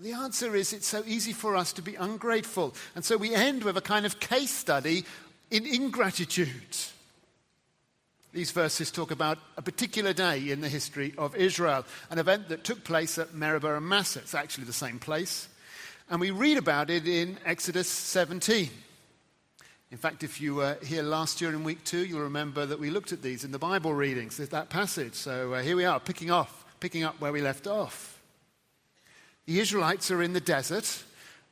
The 0.00 0.12
answer 0.12 0.54
is 0.54 0.72
it's 0.72 0.86
so 0.86 1.02
easy 1.06 1.32
for 1.32 1.56
us 1.56 1.72
to 1.72 1.82
be 1.82 1.96
ungrateful. 1.96 2.74
And 2.94 3.04
so 3.04 3.16
we 3.16 3.34
end 3.34 3.64
with 3.64 3.76
a 3.76 3.82
kind 3.82 4.06
of 4.06 4.20
case 4.20 4.52
study 4.52 5.04
in 5.50 5.66
ingratitude. 5.66 6.76
These 8.32 8.52
verses 8.52 8.92
talk 8.92 9.10
about 9.10 9.38
a 9.56 9.62
particular 9.62 10.12
day 10.12 10.50
in 10.50 10.60
the 10.60 10.68
history 10.68 11.14
of 11.18 11.34
Israel, 11.34 11.84
an 12.10 12.18
event 12.18 12.48
that 12.50 12.62
took 12.62 12.84
place 12.84 13.18
at 13.18 13.34
Meribah 13.34 13.76
and 13.76 13.88
Massah. 13.88 14.20
It's 14.20 14.34
actually 14.34 14.64
the 14.64 14.72
same 14.72 15.00
place. 15.00 15.48
And 16.10 16.20
we 16.20 16.30
read 16.30 16.58
about 16.58 16.90
it 16.90 17.08
in 17.08 17.36
Exodus 17.44 17.88
17. 17.88 18.70
In 19.90 19.98
fact, 19.98 20.22
if 20.22 20.40
you 20.40 20.54
were 20.54 20.76
here 20.84 21.02
last 21.02 21.40
year 21.40 21.50
in 21.50 21.64
week 21.64 21.82
two, 21.82 22.04
you'll 22.04 22.20
remember 22.20 22.66
that 22.66 22.78
we 22.78 22.90
looked 22.90 23.12
at 23.12 23.22
these 23.22 23.42
in 23.42 23.50
the 23.50 23.58
Bible 23.58 23.94
readings. 23.94 24.36
That 24.36 24.68
passage. 24.68 25.14
So 25.14 25.54
uh, 25.54 25.62
here 25.62 25.76
we 25.76 25.86
are, 25.86 25.98
picking 25.98 26.30
off, 26.30 26.66
picking 26.78 27.02
up 27.02 27.20
where 27.20 27.32
we 27.32 27.40
left 27.40 27.66
off. 27.66 28.17
The 29.48 29.60
Israelites 29.60 30.10
are 30.10 30.22
in 30.22 30.34
the 30.34 30.42
desert 30.42 31.04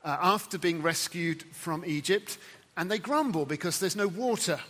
uh, 0.05 0.19
after 0.21 0.59
being 0.59 0.83
rescued 0.83 1.45
from 1.45 1.83
Egypt, 1.87 2.37
and 2.77 2.91
they 2.91 2.99
grumble 2.99 3.47
because 3.47 3.81
there's 3.81 3.97
no 3.97 4.07
water. 4.07 4.61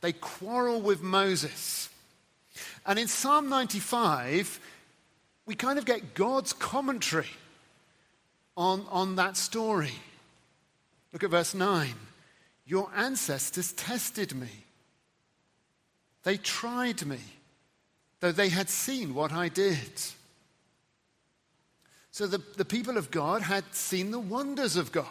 They 0.00 0.12
quarrel 0.14 0.80
with 0.80 1.00
Moses. 1.00 1.88
And 2.84 2.98
in 2.98 3.06
Psalm 3.06 3.48
95, 3.48 4.58
we 5.46 5.54
kind 5.54 5.78
of 5.78 5.84
get 5.84 6.14
God's 6.14 6.52
commentary 6.52 7.30
on, 8.56 8.84
on 8.90 9.14
that 9.14 9.36
story. 9.36 9.94
Look 11.12 11.22
at 11.22 11.30
verse 11.30 11.54
9. 11.54 11.88
Your 12.66 12.90
ancestors 12.96 13.70
tested 13.74 14.34
me. 14.34 14.50
They 16.24 16.36
tried 16.36 17.06
me, 17.06 17.20
though 18.18 18.32
they 18.32 18.48
had 18.48 18.68
seen 18.68 19.14
what 19.14 19.30
I 19.30 19.48
did. 19.48 20.02
So 22.12 22.26
the, 22.26 22.42
the 22.56 22.64
people 22.64 22.96
of 22.96 23.10
God 23.10 23.42
had 23.42 23.64
seen 23.74 24.10
the 24.10 24.20
wonders 24.20 24.76
of 24.76 24.92
God. 24.92 25.06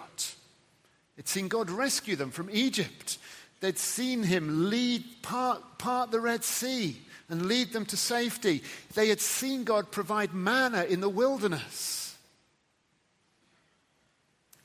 They'd 1.15 1.27
seen 1.27 1.47
God 1.47 1.69
rescue 1.69 2.15
them 2.15 2.31
from 2.31 2.49
Egypt. 2.51 3.17
They'd 3.59 3.77
seen 3.77 4.23
him 4.23 4.69
lead 4.69 5.03
part, 5.21 5.77
part 5.77 6.11
the 6.11 6.19
Red 6.19 6.43
Sea 6.43 6.95
and 7.31 7.45
lead 7.45 7.71
them 7.71 7.85
to 7.87 7.97
safety. 7.97 8.61
They 8.93 9.07
had 9.07 9.21
seen 9.21 9.63
God 9.63 9.89
provide 9.89 10.33
manna 10.33 10.83
in 10.83 10.99
the 10.99 11.09
wilderness. 11.09 12.15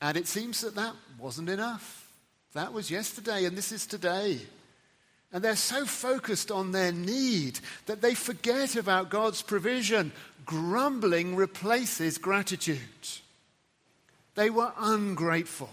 And 0.01 0.17
it 0.17 0.27
seems 0.27 0.61
that 0.61 0.75
that 0.75 0.93
wasn't 1.17 1.49
enough. 1.49 2.11
That 2.53 2.73
was 2.73 2.91
yesterday, 2.91 3.45
and 3.45 3.57
this 3.57 3.71
is 3.71 3.87
today. 3.87 4.39
And 5.31 5.43
they're 5.43 5.55
so 5.55 5.85
focused 5.85 6.51
on 6.51 6.71
their 6.71 6.91
need 6.91 7.59
that 7.85 8.01
they 8.01 8.13
forget 8.13 8.75
about 8.75 9.09
God's 9.09 9.41
provision. 9.41 10.11
Grumbling 10.47 11.35
replaces 11.35 12.17
gratitude. 12.17 12.79
They 14.35 14.49
were 14.49 14.71
ungrateful. 14.79 15.69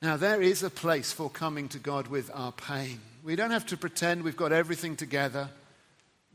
Now, 0.00 0.16
there 0.16 0.40
is 0.40 0.62
a 0.62 0.70
place 0.70 1.12
for 1.12 1.28
coming 1.28 1.68
to 1.70 1.78
God 1.78 2.06
with 2.06 2.30
our 2.32 2.52
pain. 2.52 3.00
We 3.24 3.34
don't 3.34 3.50
have 3.50 3.66
to 3.66 3.76
pretend 3.76 4.22
we've 4.22 4.36
got 4.36 4.52
everything 4.52 4.96
together 4.96 5.48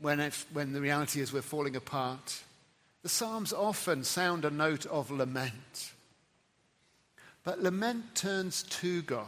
when, 0.00 0.30
when 0.52 0.74
the 0.74 0.80
reality 0.80 1.20
is 1.20 1.32
we're 1.32 1.42
falling 1.42 1.74
apart. 1.74 2.42
The 3.02 3.08
Psalms 3.08 3.54
often 3.54 4.04
sound 4.04 4.44
a 4.44 4.50
note 4.50 4.84
of 4.84 5.10
lament. 5.10 5.92
But 7.44 7.62
lament 7.62 8.14
turns 8.14 8.62
to 8.62 9.00
God, 9.02 9.26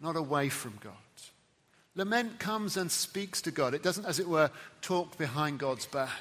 not 0.00 0.16
away 0.16 0.48
from 0.48 0.78
God. 0.80 0.94
Lament 1.98 2.38
comes 2.38 2.76
and 2.76 2.92
speaks 2.92 3.42
to 3.42 3.50
God. 3.50 3.74
It 3.74 3.82
doesn't, 3.82 4.06
as 4.06 4.20
it 4.20 4.28
were, 4.28 4.52
talk 4.82 5.18
behind 5.18 5.58
God's 5.58 5.84
back. 5.84 6.12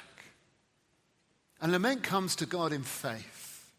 And 1.61 1.71
lament 1.71 2.01
comes 2.01 2.35
to 2.37 2.47
God 2.47 2.73
in 2.73 2.81
faith. 2.81 3.69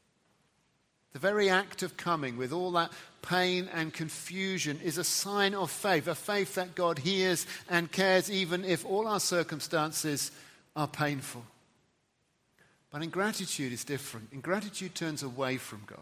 The 1.13 1.19
very 1.19 1.51
act 1.51 1.83
of 1.83 1.97
coming 1.97 2.37
with 2.37 2.53
all 2.53 2.71
that 2.73 2.93
pain 3.21 3.69
and 3.75 3.93
confusion 3.93 4.79
is 4.85 4.97
a 4.97 5.03
sign 5.03 5.55
of 5.55 5.73
faith, 5.73 6.07
a 6.07 6.15
faith 6.15 6.55
that 6.55 6.77
God 6.77 7.01
hears 7.01 7.49
and 7.69 7.91
cares 7.91 8.31
even 8.31 8.65
if 8.65 8.87
all 8.87 9.09
our 9.09 9.19
circumstances 9.19 10.31
are 10.77 10.87
painful. 10.87 11.45
But 12.93 13.03
ingratitude 13.03 13.73
is 13.73 13.83
different. 13.83 14.29
Ingratitude 14.33 14.95
turns 14.95 15.25
away 15.25 15.57
from 15.57 15.83
God. 15.85 15.99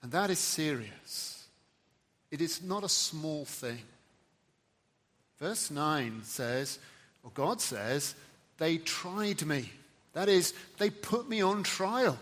And 0.00 0.12
that 0.12 0.30
is 0.30 0.38
serious. 0.38 1.43
It 2.34 2.40
is 2.40 2.64
not 2.64 2.82
a 2.82 2.88
small 2.88 3.44
thing. 3.44 3.78
Verse 5.38 5.70
9 5.70 6.22
says, 6.24 6.80
or 7.22 7.30
God 7.32 7.60
says, 7.60 8.16
they 8.58 8.78
tried 8.78 9.46
me. 9.46 9.70
That 10.14 10.28
is, 10.28 10.52
they 10.78 10.90
put 10.90 11.28
me 11.28 11.42
on 11.42 11.62
trial. 11.62 12.18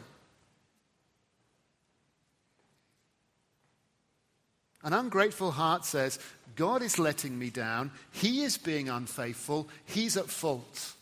An 4.83 4.93
ungrateful 4.93 5.51
heart 5.51 5.87
says, 5.87 6.19
God 6.57 6.83
is 6.83 6.99
letting 6.99 7.39
me 7.39 7.49
down. 7.49 7.91
He 8.11 8.43
is 8.43 8.59
being 8.59 8.91
unfaithful. 8.91 9.67
He's 9.87 10.19
at 10.19 10.29
fault. 10.29 10.93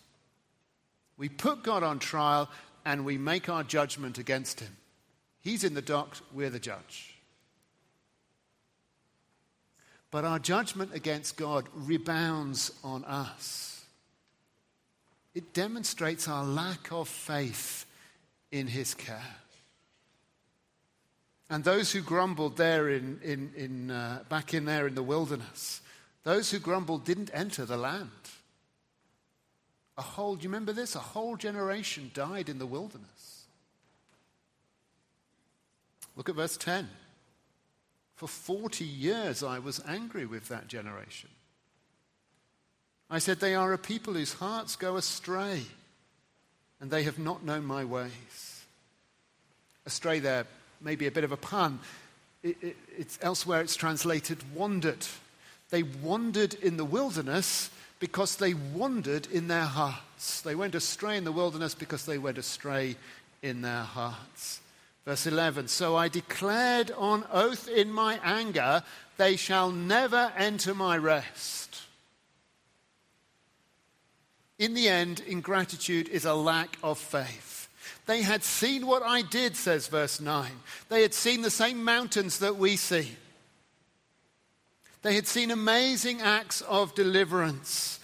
We 1.16 1.28
put 1.28 1.64
God 1.64 1.82
on 1.82 1.98
trial 1.98 2.48
and 2.84 3.04
we 3.04 3.18
make 3.18 3.48
our 3.48 3.64
judgment 3.64 4.18
against 4.18 4.60
him. 4.60 4.76
He's 5.40 5.64
in 5.64 5.74
the 5.74 5.82
dock, 5.82 6.16
we're 6.32 6.50
the 6.50 6.60
judge. 6.60 7.09
But 10.10 10.24
our 10.24 10.38
judgment 10.38 10.92
against 10.94 11.36
God 11.36 11.68
rebounds 11.74 12.72
on 12.82 13.04
us. 13.04 13.84
It 15.34 15.54
demonstrates 15.54 16.26
our 16.26 16.44
lack 16.44 16.90
of 16.90 17.08
faith 17.08 17.86
in 18.50 18.66
His 18.66 18.94
care. 18.94 19.36
And 21.48 21.64
those 21.64 21.92
who 21.92 22.00
grumbled 22.00 22.56
there 22.56 22.88
in, 22.88 23.20
in, 23.22 23.52
in 23.56 23.90
uh, 23.90 24.22
back 24.28 24.54
in 24.54 24.64
there 24.64 24.86
in 24.86 24.94
the 24.94 25.02
wilderness, 25.02 25.80
those 26.22 26.50
who 26.50 26.58
grumbled 26.58 27.04
didn't 27.04 27.30
enter 27.32 27.64
the 27.64 27.76
land. 27.76 28.10
A 29.98 30.02
whole, 30.02 30.36
do 30.36 30.44
you 30.44 30.48
remember 30.48 30.72
this? 30.72 30.94
A 30.94 31.00
whole 31.00 31.36
generation 31.36 32.10
died 32.14 32.48
in 32.48 32.58
the 32.58 32.66
wilderness. 32.66 33.44
Look 36.16 36.28
at 36.28 36.34
verse 36.34 36.56
10. 36.56 36.88
For 38.20 38.28
40 38.28 38.84
years 38.84 39.42
I 39.42 39.60
was 39.60 39.80
angry 39.88 40.26
with 40.26 40.48
that 40.48 40.68
generation. 40.68 41.30
I 43.08 43.18
said, 43.18 43.40
They 43.40 43.54
are 43.54 43.72
a 43.72 43.78
people 43.78 44.12
whose 44.12 44.34
hearts 44.34 44.76
go 44.76 44.96
astray, 44.96 45.62
and 46.82 46.90
they 46.90 47.04
have 47.04 47.18
not 47.18 47.46
known 47.46 47.64
my 47.64 47.82
ways. 47.82 48.62
Astray 49.86 50.18
there 50.18 50.44
may 50.82 50.96
be 50.96 51.06
a 51.06 51.10
bit 51.10 51.24
of 51.24 51.32
a 51.32 51.38
pun. 51.38 51.78
It, 52.42 52.58
it, 52.60 52.76
it's, 52.98 53.18
elsewhere 53.22 53.62
it's 53.62 53.74
translated 53.74 54.36
wandered. 54.54 55.06
They 55.70 55.82
wandered 55.82 56.52
in 56.52 56.76
the 56.76 56.84
wilderness 56.84 57.70
because 58.00 58.36
they 58.36 58.52
wandered 58.52 59.28
in 59.28 59.48
their 59.48 59.64
hearts. 59.64 60.42
They 60.42 60.54
went 60.54 60.74
astray 60.74 61.16
in 61.16 61.24
the 61.24 61.32
wilderness 61.32 61.74
because 61.74 62.04
they 62.04 62.18
went 62.18 62.36
astray 62.36 62.96
in 63.40 63.62
their 63.62 63.84
hearts. 63.84 64.59
Verse 65.04 65.26
11 65.26 65.68
So 65.68 65.96
I 65.96 66.08
declared 66.08 66.90
on 66.92 67.24
oath 67.32 67.68
in 67.68 67.90
my 67.90 68.20
anger, 68.22 68.82
they 69.16 69.36
shall 69.36 69.70
never 69.70 70.32
enter 70.36 70.74
my 70.74 70.96
rest. 70.96 71.82
In 74.58 74.74
the 74.74 74.88
end, 74.88 75.20
ingratitude 75.26 76.08
is 76.08 76.24
a 76.24 76.34
lack 76.34 76.76
of 76.82 76.98
faith. 76.98 77.68
They 78.06 78.22
had 78.22 78.42
seen 78.42 78.86
what 78.86 79.02
I 79.02 79.22
did, 79.22 79.56
says 79.56 79.86
verse 79.86 80.20
9. 80.20 80.50
They 80.88 81.02
had 81.02 81.14
seen 81.14 81.42
the 81.42 81.50
same 81.50 81.84
mountains 81.84 82.40
that 82.40 82.56
we 82.56 82.76
see. 82.76 83.16
They 85.02 85.14
had 85.14 85.26
seen 85.26 85.50
amazing 85.50 86.20
acts 86.20 86.60
of 86.62 86.94
deliverance. 86.94 87.99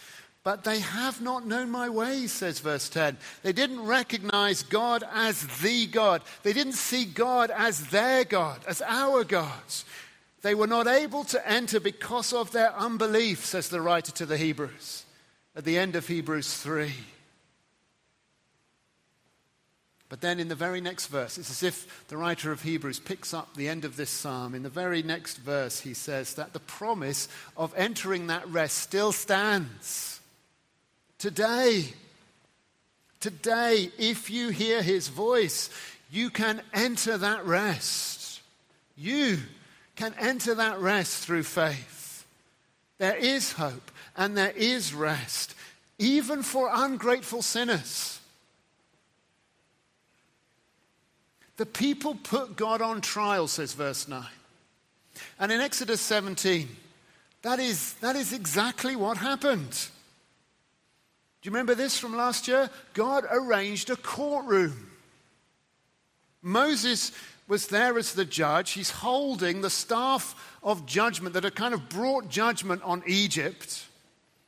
But 0.47 0.63
they 0.63 0.79
have 0.79 1.21
not 1.21 1.45
known 1.45 1.71
my 1.71 1.89
ways, 1.89 2.31
says 2.31 2.61
verse 2.61 2.89
10. 2.89 3.17
They 3.43 3.53
didn't 3.53 3.85
recognize 3.85 4.63
God 4.63 5.03
as 5.13 5.45
the 5.59 5.87
God. 5.87 6.23
They 6.45 6.53
didn't 6.53 6.75
see 6.75 7.05
God 7.05 7.51
as 7.51 7.89
their 7.89 8.23
God, 8.23 8.61
as 8.69 8.81
our 8.81 9.25
God. 9.25 9.51
They 10.43 10.55
were 10.55 10.69
not 10.69 10.87
able 10.87 11.25
to 11.25 11.51
enter 11.51 11.81
because 11.81 12.33
of 12.33 12.53
their 12.53 12.73
unbelief, 12.77 13.45
says 13.45 13.71
the 13.71 13.81
writer 13.81 14.13
to 14.13 14.25
the 14.25 14.37
Hebrews 14.37 15.05
at 15.57 15.65
the 15.65 15.77
end 15.79 15.97
of 15.97 16.07
Hebrews 16.07 16.55
3. 16.59 16.93
But 20.09 20.21
then 20.21 20.39
in 20.39 20.47
the 20.47 20.55
very 20.55 20.81
next 20.81 21.09
verse, 21.09 21.39
it's 21.39 21.51
as 21.51 21.65
if 21.65 22.07
the 22.07 22.17
writer 22.17 22.53
of 22.53 22.63
Hebrews 22.63 23.01
picks 23.01 23.35
up 23.35 23.57
the 23.57 23.69
end 23.69 23.85
of 23.85 23.97
this 23.97 24.11
psalm. 24.11 24.55
In 24.55 24.63
the 24.63 24.69
very 24.69 25.03
next 25.03 25.39
verse, 25.39 25.81
he 25.81 25.93
says 25.93 26.35
that 26.35 26.53
the 26.53 26.61
promise 26.61 27.27
of 27.57 27.75
entering 27.77 28.29
that 28.29 28.49
rest 28.49 28.79
still 28.79 29.11
stands. 29.11 30.16
Today, 31.19 31.87
today, 33.21 33.91
if 33.99 34.31
you 34.31 34.51
hear 34.51 34.83
his 34.83 35.09
voice, 35.09 35.71
you 36.11 36.31
can 36.31 36.61
enter 36.75 37.17
that 37.17 37.47
rest. 37.47 38.43
You 38.97 39.39
can 39.97 40.15
enter 40.19 40.55
that 40.55 40.79
rest 40.79 41.25
through 41.25 41.45
faith. 41.45 42.27
There 42.99 43.17
is 43.17 43.53
hope 43.53 43.91
and 44.17 44.37
there 44.37 44.53
is 44.55 44.93
rest, 44.93 45.55
even 45.99 46.43
for 46.43 46.71
ungrateful 46.73 47.43
sinners. 47.43 48.21
The 51.57 51.67
people 51.67 52.15
put 52.15 52.57
God 52.57 52.83
on 52.83 53.01
trial, 53.01 53.49
says 53.49 53.73
verse 53.73 54.07
9. 54.07 54.23
And 55.39 55.51
in 55.51 55.61
Exodus 55.61 56.03
17, 56.03 56.69
that 57.41 57.59
is, 57.59 57.95
that 57.95 58.17
is 58.17 58.35
exactly 58.35 58.97
what 58.97 59.17
happened 59.17 59.89
you 61.47 61.53
remember 61.53 61.75
this 61.75 61.99
from 61.99 62.17
last 62.17 62.49
year? 62.49 62.69
God 62.93 63.25
arranged 63.31 63.91
a 63.91 63.97
courtroom. 63.97 64.91
Moses 66.43 67.13
was 67.49 67.69
there 67.69 67.97
as 67.99 68.15
the 68.15 68.25
judge. 68.25 68.73
He's 68.73 68.91
holding 68.91 69.61
the 69.61 69.71
staff 69.71 70.35
of 70.63 70.87
judgment 70.87 71.35
that 71.35 71.45
had 71.45 71.55
kind 71.55 71.75
of 71.75 71.89
brought 71.89 72.29
judgment 72.29 72.83
on 72.83 73.03
Egypt. 73.07 73.87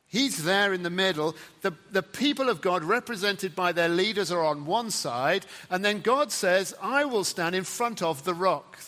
He's 0.07 0.43
there 0.43 0.73
in 0.73 0.83
the 0.83 0.91
middle. 0.91 1.37
The, 1.61 1.75
the 1.93 2.03
people 2.03 2.49
of 2.49 2.61
God, 2.61 2.83
represented 2.83 3.55
by 3.55 3.73
their 3.73 3.89
leaders, 3.89 4.33
are 4.33 4.45
on 4.45 4.65
one 4.65 4.91
side. 4.91 5.45
And 5.71 5.85
then 5.85 6.01
God 6.01 6.33
says, 6.33 6.75
I 6.83 7.05
will 7.05 7.25
stand 7.25 7.55
in 7.55 7.65
front 7.65 8.03
of 8.03 8.25
the 8.25 8.35
rock. 8.35 8.79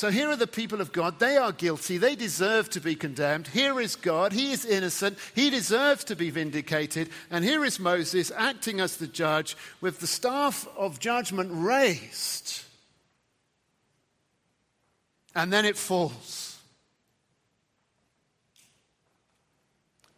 So 0.00 0.10
here 0.10 0.30
are 0.30 0.36
the 0.36 0.46
people 0.46 0.80
of 0.80 0.92
God. 0.92 1.18
They 1.18 1.36
are 1.36 1.52
guilty. 1.52 1.98
They 1.98 2.16
deserve 2.16 2.70
to 2.70 2.80
be 2.80 2.94
condemned. 2.94 3.48
Here 3.48 3.78
is 3.78 3.96
God. 3.96 4.32
He 4.32 4.50
is 4.50 4.64
innocent. 4.64 5.18
He 5.34 5.50
deserves 5.50 6.04
to 6.04 6.16
be 6.16 6.30
vindicated. 6.30 7.10
And 7.30 7.44
here 7.44 7.66
is 7.66 7.78
Moses 7.78 8.32
acting 8.34 8.80
as 8.80 8.96
the 8.96 9.06
judge 9.06 9.58
with 9.82 10.00
the 10.00 10.06
staff 10.06 10.66
of 10.74 11.00
judgment 11.00 11.50
raised. 11.52 12.62
And 15.34 15.52
then 15.52 15.66
it 15.66 15.76
falls. 15.76 16.56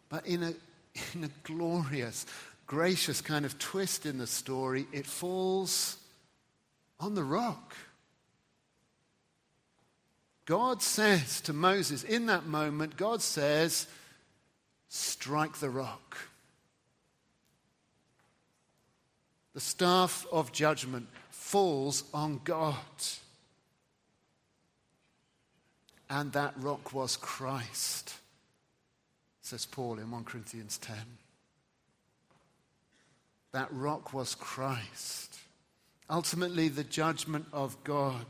But 0.07 0.25
in 0.25 0.43
a, 0.43 0.53
in 1.13 1.25
a 1.25 1.29
glorious, 1.43 2.25
gracious 2.67 3.19
kind 3.19 3.43
of 3.43 3.59
twist 3.59 4.05
in 4.05 4.17
the 4.17 4.27
story, 4.27 4.87
it 4.93 5.05
falls 5.05 5.97
on 7.01 7.15
the 7.15 7.23
rock. 7.25 7.75
God 10.45 10.81
says 10.81 11.41
to 11.41 11.53
Moses 11.53 12.03
in 12.03 12.25
that 12.25 12.45
moment, 12.45 12.97
God 12.97 13.21
says, 13.21 13.87
strike 14.89 15.57
the 15.57 15.69
rock. 15.69 16.17
The 19.53 19.61
staff 19.61 20.25
of 20.31 20.51
judgment 20.51 21.07
falls 21.29 22.03
on 22.13 22.41
God. 22.43 22.75
And 26.09 26.31
that 26.33 26.53
rock 26.57 26.93
was 26.93 27.15
Christ, 27.15 28.15
says 29.41 29.65
Paul 29.65 29.99
in 29.99 30.11
1 30.11 30.25
Corinthians 30.25 30.77
10. 30.79 30.95
That 33.51 33.69
rock 33.71 34.13
was 34.13 34.35
Christ. 34.35 35.39
Ultimately, 36.09 36.67
the 36.67 36.83
judgment 36.83 37.45
of 37.53 37.81
God 37.83 38.25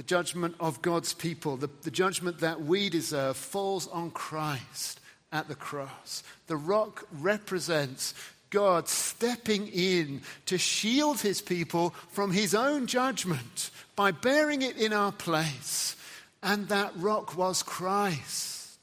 the 0.00 0.04
judgment 0.04 0.54
of 0.58 0.80
God's 0.80 1.12
people, 1.12 1.58
the, 1.58 1.68
the 1.82 1.90
judgment 1.90 2.38
that 2.38 2.62
we 2.62 2.88
deserve, 2.88 3.36
falls 3.36 3.86
on 3.88 4.10
Christ 4.10 4.98
at 5.30 5.46
the 5.46 5.54
cross. 5.54 6.22
The 6.46 6.56
rock 6.56 7.06
represents 7.12 8.14
God 8.48 8.88
stepping 8.88 9.68
in 9.68 10.22
to 10.46 10.56
shield 10.56 11.20
his 11.20 11.42
people 11.42 11.90
from 12.12 12.30
his 12.30 12.54
own 12.54 12.86
judgment 12.86 13.70
by 13.94 14.10
bearing 14.10 14.62
it 14.62 14.78
in 14.78 14.94
our 14.94 15.12
place. 15.12 15.96
And 16.42 16.68
that 16.68 16.94
rock 16.96 17.36
was 17.36 17.62
Christ. 17.62 18.78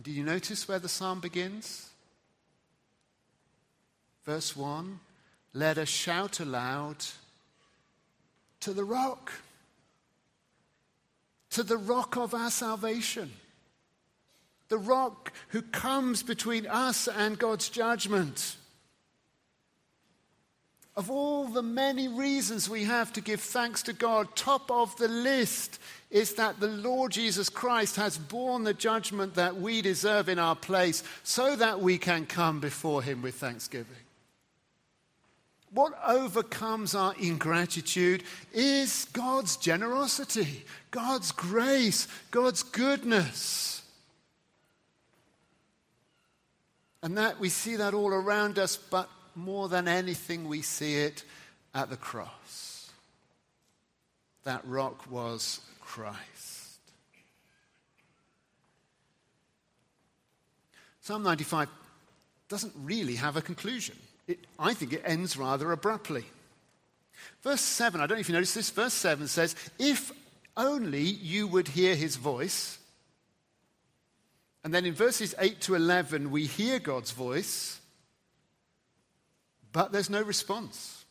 Do 0.00 0.12
you 0.12 0.22
notice 0.22 0.68
where 0.68 0.78
the 0.78 0.88
psalm 0.88 1.18
begins? 1.18 1.90
Verse 4.24 4.56
1 4.56 5.00
Let 5.52 5.78
us 5.78 5.88
shout 5.88 6.38
aloud 6.38 7.04
to 8.64 8.72
the 8.72 8.84
rock, 8.84 9.30
to 11.50 11.62
the 11.62 11.76
rock 11.76 12.16
of 12.16 12.32
our 12.32 12.50
salvation, 12.50 13.30
the 14.70 14.78
rock 14.78 15.32
who 15.48 15.60
comes 15.60 16.22
between 16.22 16.66
us 16.66 17.06
and 17.06 17.38
God's 17.38 17.68
judgment. 17.68 18.56
Of 20.96 21.10
all 21.10 21.44
the 21.44 21.62
many 21.62 22.08
reasons 22.08 22.70
we 22.70 22.84
have 22.84 23.12
to 23.12 23.20
give 23.20 23.42
thanks 23.42 23.82
to 23.82 23.92
God, 23.92 24.34
top 24.34 24.70
of 24.70 24.96
the 24.96 25.08
list 25.08 25.78
is 26.10 26.34
that 26.36 26.58
the 26.58 26.68
Lord 26.68 27.12
Jesus 27.12 27.50
Christ 27.50 27.96
has 27.96 28.16
borne 28.16 28.64
the 28.64 28.72
judgment 28.72 29.34
that 29.34 29.56
we 29.56 29.82
deserve 29.82 30.30
in 30.30 30.38
our 30.38 30.56
place 30.56 31.02
so 31.22 31.54
that 31.56 31.80
we 31.80 31.98
can 31.98 32.24
come 32.24 32.60
before 32.60 33.02
Him 33.02 33.20
with 33.20 33.34
thanksgiving. 33.34 34.03
What 35.74 35.98
overcomes 36.06 36.94
our 36.94 37.14
ingratitude 37.18 38.22
is 38.52 39.08
God's 39.12 39.56
generosity, 39.56 40.64
God's 40.92 41.32
grace, 41.32 42.06
God's 42.30 42.62
goodness. 42.62 43.82
And 47.02 47.18
that 47.18 47.40
we 47.40 47.48
see 47.48 47.74
that 47.74 47.92
all 47.92 48.14
around 48.14 48.56
us, 48.56 48.76
but 48.76 49.10
more 49.34 49.68
than 49.68 49.88
anything, 49.88 50.48
we 50.48 50.62
see 50.62 50.94
it 50.94 51.24
at 51.74 51.90
the 51.90 51.96
cross. 51.96 52.92
That 54.44 54.62
rock 54.64 55.10
was 55.10 55.60
Christ. 55.80 56.78
Psalm 61.00 61.24
95 61.24 61.68
doesn't 62.48 62.72
really 62.76 63.16
have 63.16 63.36
a 63.36 63.42
conclusion 63.42 63.96
it, 64.26 64.40
I 64.58 64.74
think 64.74 64.92
it 64.92 65.02
ends 65.04 65.36
rather 65.36 65.72
abruptly. 65.72 66.24
Verse 67.42 67.60
7, 67.60 68.00
I 68.00 68.06
don't 68.06 68.16
know 68.16 68.20
if 68.20 68.28
you 68.28 68.34
noticed 68.34 68.54
this, 68.54 68.70
verse 68.70 68.94
7 68.94 69.26
says, 69.28 69.54
If 69.78 70.12
only 70.56 71.02
you 71.02 71.46
would 71.46 71.68
hear 71.68 71.94
his 71.94 72.16
voice. 72.16 72.78
And 74.62 74.72
then 74.72 74.86
in 74.86 74.94
verses 74.94 75.34
8 75.38 75.60
to 75.62 75.74
11, 75.74 76.30
we 76.30 76.46
hear 76.46 76.78
God's 76.78 77.10
voice, 77.10 77.80
but 79.72 79.92
there's 79.92 80.08
no 80.08 80.22
response. 80.22 81.04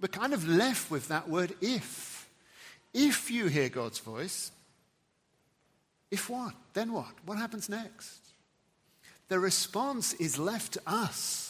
We're 0.00 0.08
kind 0.08 0.32
of 0.32 0.46
left 0.46 0.90
with 0.90 1.08
that 1.08 1.28
word 1.28 1.54
if. 1.60 2.28
If 2.94 3.30
you 3.30 3.48
hear 3.48 3.68
God's 3.68 3.98
voice, 3.98 4.52
if 6.10 6.30
what? 6.30 6.54
Then 6.72 6.92
what? 6.92 7.12
What 7.26 7.38
happens 7.38 7.68
next? 7.68 8.20
The 9.28 9.38
response 9.38 10.14
is 10.14 10.38
left 10.38 10.74
to 10.74 10.82
us 10.86 11.47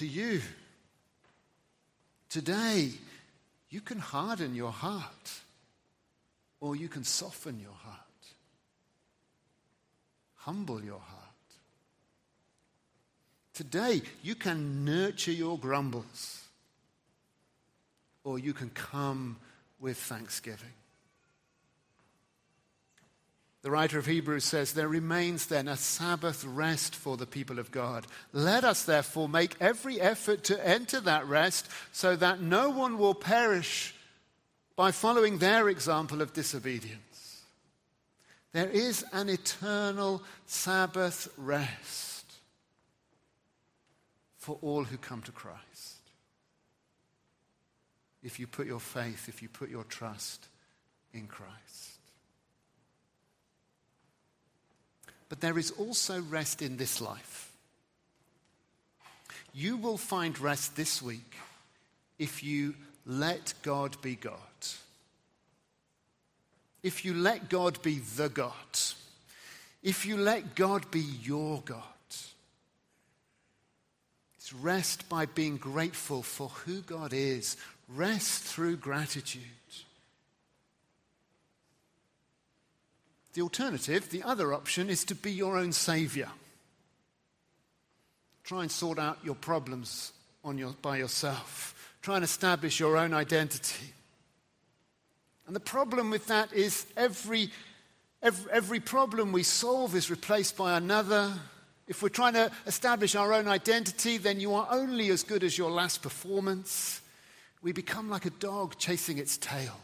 to 0.00 0.06
you. 0.06 0.40
Today, 2.30 2.90
you 3.68 3.82
can 3.82 3.98
harden 3.98 4.54
your 4.54 4.72
heart 4.72 5.30
or 6.58 6.74
you 6.74 6.88
can 6.88 7.04
soften 7.04 7.60
your 7.60 7.74
heart, 7.84 7.98
humble 10.36 10.82
your 10.82 11.00
heart. 11.00 11.20
Today, 13.52 14.00
you 14.22 14.34
can 14.34 14.86
nurture 14.86 15.32
your 15.32 15.58
grumbles 15.58 16.44
or 18.24 18.38
you 18.38 18.54
can 18.54 18.70
come 18.70 19.36
with 19.80 19.98
thanksgiving. 19.98 20.79
The 23.62 23.70
writer 23.70 23.98
of 23.98 24.06
Hebrews 24.06 24.44
says, 24.44 24.72
There 24.72 24.88
remains 24.88 25.46
then 25.46 25.68
a 25.68 25.76
Sabbath 25.76 26.44
rest 26.44 26.96
for 26.96 27.16
the 27.16 27.26
people 27.26 27.58
of 27.58 27.70
God. 27.70 28.06
Let 28.32 28.64
us 28.64 28.84
therefore 28.84 29.28
make 29.28 29.56
every 29.60 30.00
effort 30.00 30.44
to 30.44 30.66
enter 30.66 31.00
that 31.00 31.26
rest 31.26 31.68
so 31.92 32.16
that 32.16 32.40
no 32.40 32.70
one 32.70 32.96
will 32.96 33.14
perish 33.14 33.94
by 34.76 34.92
following 34.92 35.38
their 35.38 35.68
example 35.68 36.22
of 36.22 36.32
disobedience. 36.32 37.42
There 38.52 38.70
is 38.70 39.04
an 39.12 39.28
eternal 39.28 40.22
Sabbath 40.46 41.28
rest 41.36 42.24
for 44.38 44.58
all 44.62 44.84
who 44.84 44.96
come 44.96 45.20
to 45.22 45.32
Christ. 45.32 45.60
If 48.22 48.40
you 48.40 48.46
put 48.46 48.66
your 48.66 48.80
faith, 48.80 49.28
if 49.28 49.42
you 49.42 49.48
put 49.48 49.68
your 49.68 49.84
trust 49.84 50.48
in 51.12 51.26
Christ. 51.26 51.99
But 55.30 55.40
there 55.40 55.58
is 55.58 55.70
also 55.70 56.20
rest 56.20 56.60
in 56.60 56.76
this 56.76 57.00
life. 57.00 57.52
You 59.54 59.78
will 59.78 59.96
find 59.96 60.38
rest 60.38 60.76
this 60.76 61.00
week 61.00 61.34
if 62.18 62.44
you 62.44 62.74
let 63.06 63.54
God 63.62 63.96
be 64.02 64.16
God. 64.16 64.34
If 66.82 67.04
you 67.04 67.14
let 67.14 67.48
God 67.48 67.80
be 67.82 68.00
the 68.16 68.28
God. 68.28 68.52
If 69.82 70.04
you 70.04 70.16
let 70.16 70.56
God 70.56 70.90
be 70.90 71.00
your 71.22 71.62
God. 71.64 71.84
It's 74.36 74.52
rest 74.52 75.08
by 75.08 75.26
being 75.26 75.58
grateful 75.58 76.22
for 76.22 76.48
who 76.48 76.80
God 76.80 77.12
is. 77.12 77.56
Rest 77.88 78.42
through 78.42 78.76
gratitude. 78.78 79.42
The 83.34 83.42
alternative, 83.42 84.10
the 84.10 84.22
other 84.22 84.52
option, 84.52 84.90
is 84.90 85.04
to 85.04 85.14
be 85.14 85.30
your 85.30 85.56
own 85.56 85.72
savior. 85.72 86.28
Try 88.44 88.62
and 88.62 88.70
sort 88.70 88.98
out 88.98 89.18
your 89.22 89.36
problems 89.36 90.12
your, 90.56 90.74
by 90.82 90.98
yourself. 90.98 91.74
Try 92.02 92.16
and 92.16 92.24
establish 92.24 92.80
your 92.80 92.96
own 92.96 93.12
identity. 93.12 93.92
And 95.46 95.54
the 95.54 95.60
problem 95.60 96.10
with 96.10 96.26
that 96.26 96.52
is 96.52 96.86
every, 96.96 97.50
every, 98.22 98.52
every 98.52 98.80
problem 98.80 99.32
we 99.32 99.42
solve 99.42 99.94
is 99.94 100.10
replaced 100.10 100.56
by 100.56 100.76
another. 100.76 101.32
If 101.86 102.02
we're 102.02 102.08
trying 102.08 102.34
to 102.34 102.50
establish 102.66 103.14
our 103.14 103.32
own 103.32 103.48
identity, 103.48 104.16
then 104.16 104.40
you 104.40 104.54
are 104.54 104.66
only 104.70 105.10
as 105.10 105.22
good 105.22 105.44
as 105.44 105.58
your 105.58 105.70
last 105.70 106.02
performance. 106.02 107.00
We 107.62 107.72
become 107.72 108.08
like 108.08 108.26
a 108.26 108.30
dog 108.30 108.76
chasing 108.78 109.18
its 109.18 109.36
tail. 109.36 109.78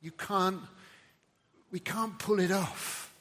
You 0.00 0.12
can't 0.12 0.60
we 1.70 1.80
can't 1.80 2.18
pull 2.18 2.40
it 2.40 2.50
off. 2.50 3.12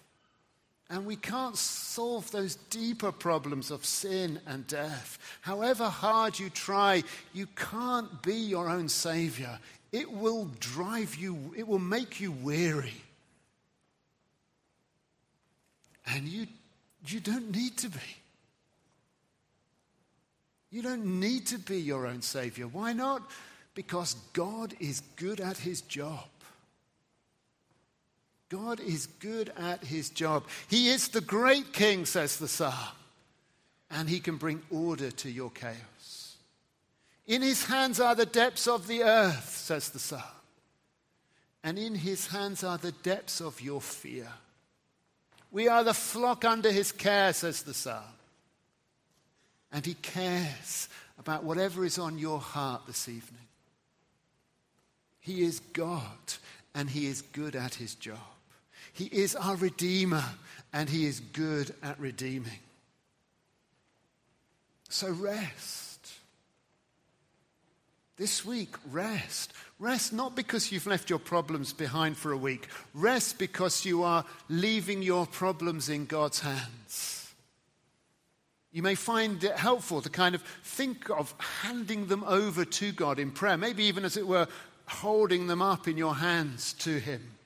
And 0.89 1.05
we 1.05 1.17
can't 1.17 1.57
solve 1.57 2.31
those 2.31 2.55
deeper 2.55 3.11
problems 3.11 3.71
of 3.71 3.85
sin 3.85 4.39
and 4.47 4.65
death. 4.67 5.19
However 5.41 5.89
hard 5.89 6.39
you 6.39 6.49
try, 6.49 7.03
you 7.33 7.47
can't 7.57 8.21
be 8.21 8.35
your 8.35 8.69
own 8.69 8.87
Savior. 8.87 9.59
It 9.91 10.09
will 10.09 10.49
drive 10.61 11.15
you, 11.15 11.53
it 11.57 11.67
will 11.67 11.79
make 11.79 12.21
you 12.21 12.31
weary. 12.31 13.01
And 16.05 16.25
you, 16.25 16.47
you 17.05 17.19
don't 17.19 17.51
need 17.53 17.77
to 17.79 17.89
be. 17.89 17.99
You 20.71 20.81
don't 20.81 21.19
need 21.19 21.47
to 21.47 21.57
be 21.57 21.81
your 21.81 22.07
own 22.07 22.21
Savior. 22.21 22.67
Why 22.67 22.93
not? 22.93 23.29
Because 23.73 24.15
God 24.31 24.73
is 24.79 25.01
good 25.17 25.41
at 25.41 25.57
His 25.57 25.81
job. 25.81 26.27
God 28.49 28.79
is 28.79 29.07
good 29.07 29.51
at 29.57 29.83
his 29.83 30.09
job. 30.09 30.45
He 30.69 30.89
is 30.89 31.09
the 31.09 31.21
great 31.21 31.73
king, 31.73 32.05
says 32.05 32.37
the 32.37 32.47
psalm, 32.47 32.73
and 33.91 34.07
he 34.07 34.19
can 34.19 34.37
bring 34.37 34.61
order 34.69 35.11
to 35.11 35.29
your 35.29 35.49
chaos. 35.49 36.37
In 37.25 37.41
his 37.41 37.65
hands 37.65 37.99
are 37.99 38.15
the 38.15 38.25
depths 38.25 38.67
of 38.67 38.87
the 38.87 39.03
earth, 39.03 39.49
says 39.49 39.89
the 39.89 39.99
psalm, 39.99 40.21
and 41.63 41.77
in 41.77 41.95
his 41.95 42.27
hands 42.27 42.63
are 42.63 42.77
the 42.77 42.93
depths 42.93 43.41
of 43.41 43.59
your 43.59 43.81
fear. 43.81 44.29
We 45.51 45.67
are 45.67 45.83
the 45.83 45.93
flock 45.93 46.45
under 46.45 46.71
his 46.71 46.91
care, 46.91 47.33
says 47.33 47.63
the 47.63 47.73
psalm. 47.73 48.03
And 49.71 49.85
he 49.85 49.95
cares 49.95 50.87
about 51.19 51.43
whatever 51.43 51.83
is 51.83 51.99
on 51.99 52.17
your 52.17 52.39
heart 52.39 52.83
this 52.87 53.09
evening. 53.09 53.47
He 55.19 55.43
is 55.43 55.59
God, 55.59 56.33
and 56.73 56.89
he 56.89 57.07
is 57.07 57.21
good 57.21 57.55
at 57.55 57.75
his 57.75 57.95
job. 57.95 58.17
He 58.93 59.05
is 59.05 59.35
our 59.35 59.55
Redeemer, 59.55 60.23
and 60.73 60.89
He 60.89 61.05
is 61.05 61.19
good 61.19 61.73
at 61.83 61.99
redeeming. 61.99 62.59
So 64.89 65.09
rest. 65.09 66.11
This 68.17 68.43
week, 68.43 68.75
rest. 68.91 69.53
Rest 69.79 70.11
not 70.11 70.35
because 70.35 70.71
you've 70.71 70.87
left 70.87 71.09
your 71.09 71.19
problems 71.19 71.71
behind 71.71 72.17
for 72.17 72.31
a 72.31 72.37
week. 72.37 72.67
Rest 72.95 73.37
because 73.37 73.85
you 73.85 74.03
are 74.03 74.25
leaving 74.49 75.03
your 75.03 75.27
problems 75.27 75.87
in 75.87 76.07
God's 76.07 76.39
hands. 76.39 77.31
You 78.71 78.81
may 78.81 78.95
find 78.95 79.43
it 79.43 79.55
helpful 79.55 80.01
to 80.01 80.09
kind 80.09 80.35
of 80.35 80.41
think 80.63 81.09
of 81.09 81.33
handing 81.61 82.07
them 82.07 82.23
over 82.23 82.65
to 82.65 82.91
God 82.91 83.19
in 83.19 83.31
prayer, 83.31 83.57
maybe 83.57 83.83
even 83.85 84.03
as 84.03 84.17
it 84.17 84.27
were, 84.27 84.47
holding 84.87 85.47
them 85.47 85.61
up 85.61 85.87
in 85.87 85.97
your 85.97 86.15
hands 86.15 86.73
to 86.73 86.99
Him. 86.99 87.36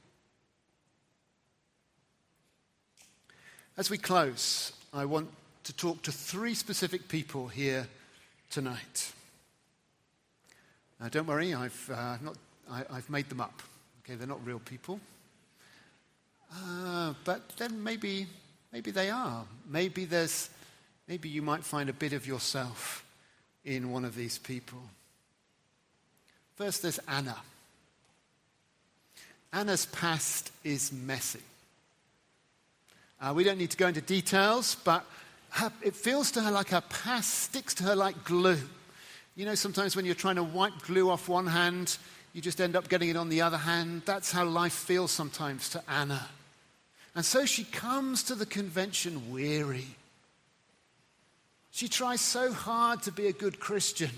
As 3.82 3.90
we 3.90 3.98
close, 3.98 4.74
I 4.94 5.06
want 5.06 5.28
to 5.64 5.74
talk 5.74 6.04
to 6.04 6.12
three 6.12 6.54
specific 6.54 7.08
people 7.08 7.48
here 7.48 7.88
tonight. 8.52 9.12
Now, 11.00 11.10
don't 11.10 11.26
worry, 11.26 11.56
I've, 11.56 11.90
uh, 11.92 12.18
not, 12.22 12.38
I, 12.70 12.84
have 12.94 13.10
made 13.10 13.28
them 13.28 13.42
up. 13.42 13.64
Okay, 14.04 14.14
they're 14.14 14.28
not 14.28 14.46
real 14.46 14.60
people. 14.60 15.00
Uh, 16.54 17.16
but 17.26 17.50
then 17.58 17.84
maybe, 17.84 18.28
maybe 18.72 18.92
they 18.92 19.10
are. 19.10 19.46
Maybe, 19.68 20.06
there's, 20.06 20.52
maybe 21.08 21.30
you 21.30 21.42
might 21.42 21.64
find 21.64 21.90
a 21.90 21.94
bit 21.94 22.14
of 22.14 22.28
yourself 22.28 23.04
in 23.66 23.92
one 23.92 24.06
of 24.06 24.14
these 24.14 24.38
people. 24.38 24.84
First, 26.56 26.84
there's 26.84 27.00
Anna. 27.08 27.38
Anna's 29.52 29.88
past 29.88 30.52
is 30.64 30.92
messy. 30.94 31.42
Uh, 33.22 33.34
we 33.36 33.44
don't 33.44 33.60
need 33.60 33.70
to 33.70 33.78
go 33.78 33.88
into 33.88 34.02
details, 34.02 34.76
but 34.84 35.06
her, 35.52 35.72
it 35.84 35.96
feels 35.96 36.32
to 36.32 36.42
her 36.42 36.50
like 36.50 36.70
her 36.70 36.82
past 36.82 37.30
sticks 37.30 37.76
to 37.76 37.84
her 37.84 37.96
like 37.96 38.24
glue. 38.24 38.58
You 39.36 39.46
know, 39.46 39.56
sometimes 39.56 39.96
when 39.96 40.06
you're 40.06 40.16
trying 40.16 40.38
to 40.38 40.44
wipe 40.44 40.82
glue 40.82 41.10
off 41.10 41.30
one 41.30 41.46
hand, 41.46 41.98
you 42.34 42.42
just 42.42 42.60
end 42.60 42.76
up 42.76 42.90
getting 42.90 43.10
it 43.10 43.18
on 43.18 43.30
the 43.30 43.42
other 43.42 43.58
hand. 43.58 44.04
That's 44.06 44.32
how 44.32 44.46
life 44.46 44.74
feels 44.74 45.12
sometimes 45.12 45.70
to 45.70 45.84
Anna. 45.88 46.28
And 47.14 47.24
so 47.24 47.46
she 47.46 47.64
comes 47.64 48.24
to 48.24 48.36
the 48.36 48.46
convention 48.46 49.32
weary. 49.32 49.88
She 51.72 51.88
tries 51.88 52.22
so 52.22 52.52
hard 52.52 53.04
to 53.04 53.12
be 53.12 53.28
a 53.28 53.34
good 53.34 53.60
Christian. 53.60 54.12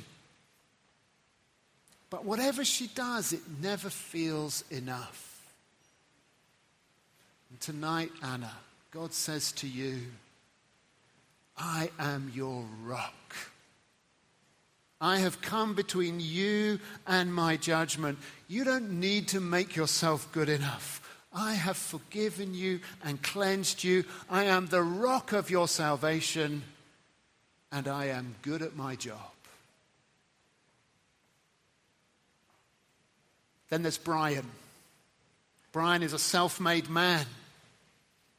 But 2.09 2.25
whatever 2.25 2.63
she 2.63 2.87
does, 2.87 3.33
it 3.33 3.41
never 3.61 3.89
feels 3.89 4.63
enough. 4.69 5.41
And 7.49 7.59
tonight, 7.59 8.11
Anna, 8.23 8.51
God 8.93 9.11
says 9.11 9.51
to 9.53 9.67
you, 9.67 10.01
I 11.57 11.89
am 11.97 12.31
your 12.35 12.63
rock. 12.85 13.35
I 15.01 15.17
have 15.17 15.41
come 15.41 15.73
between 15.73 16.19
you 16.19 16.79
and 17.07 17.33
my 17.33 17.57
judgment. 17.57 18.19
You 18.47 18.63
don't 18.63 18.99
need 18.99 19.29
to 19.29 19.41
make 19.41 19.75
yourself 19.75 20.31
good 20.31 20.47
enough. 20.47 21.01
I 21.33 21.53
have 21.53 21.75
forgiven 21.75 22.53
you 22.53 22.81
and 23.03 23.19
cleansed 23.19 23.83
you. 23.83 24.03
I 24.29 24.43
am 24.43 24.67
the 24.67 24.83
rock 24.83 25.33
of 25.33 25.49
your 25.49 25.67
salvation, 25.67 26.61
and 27.71 27.87
I 27.87 28.05
am 28.05 28.35
good 28.43 28.61
at 28.61 28.75
my 28.75 28.95
job. 28.95 29.17
Then 33.69 33.81
there's 33.81 33.97
Brian. 33.97 34.45
Brian 35.71 36.03
is 36.03 36.13
a 36.13 36.19
self 36.19 36.59
made 36.59 36.91
man. 36.91 37.25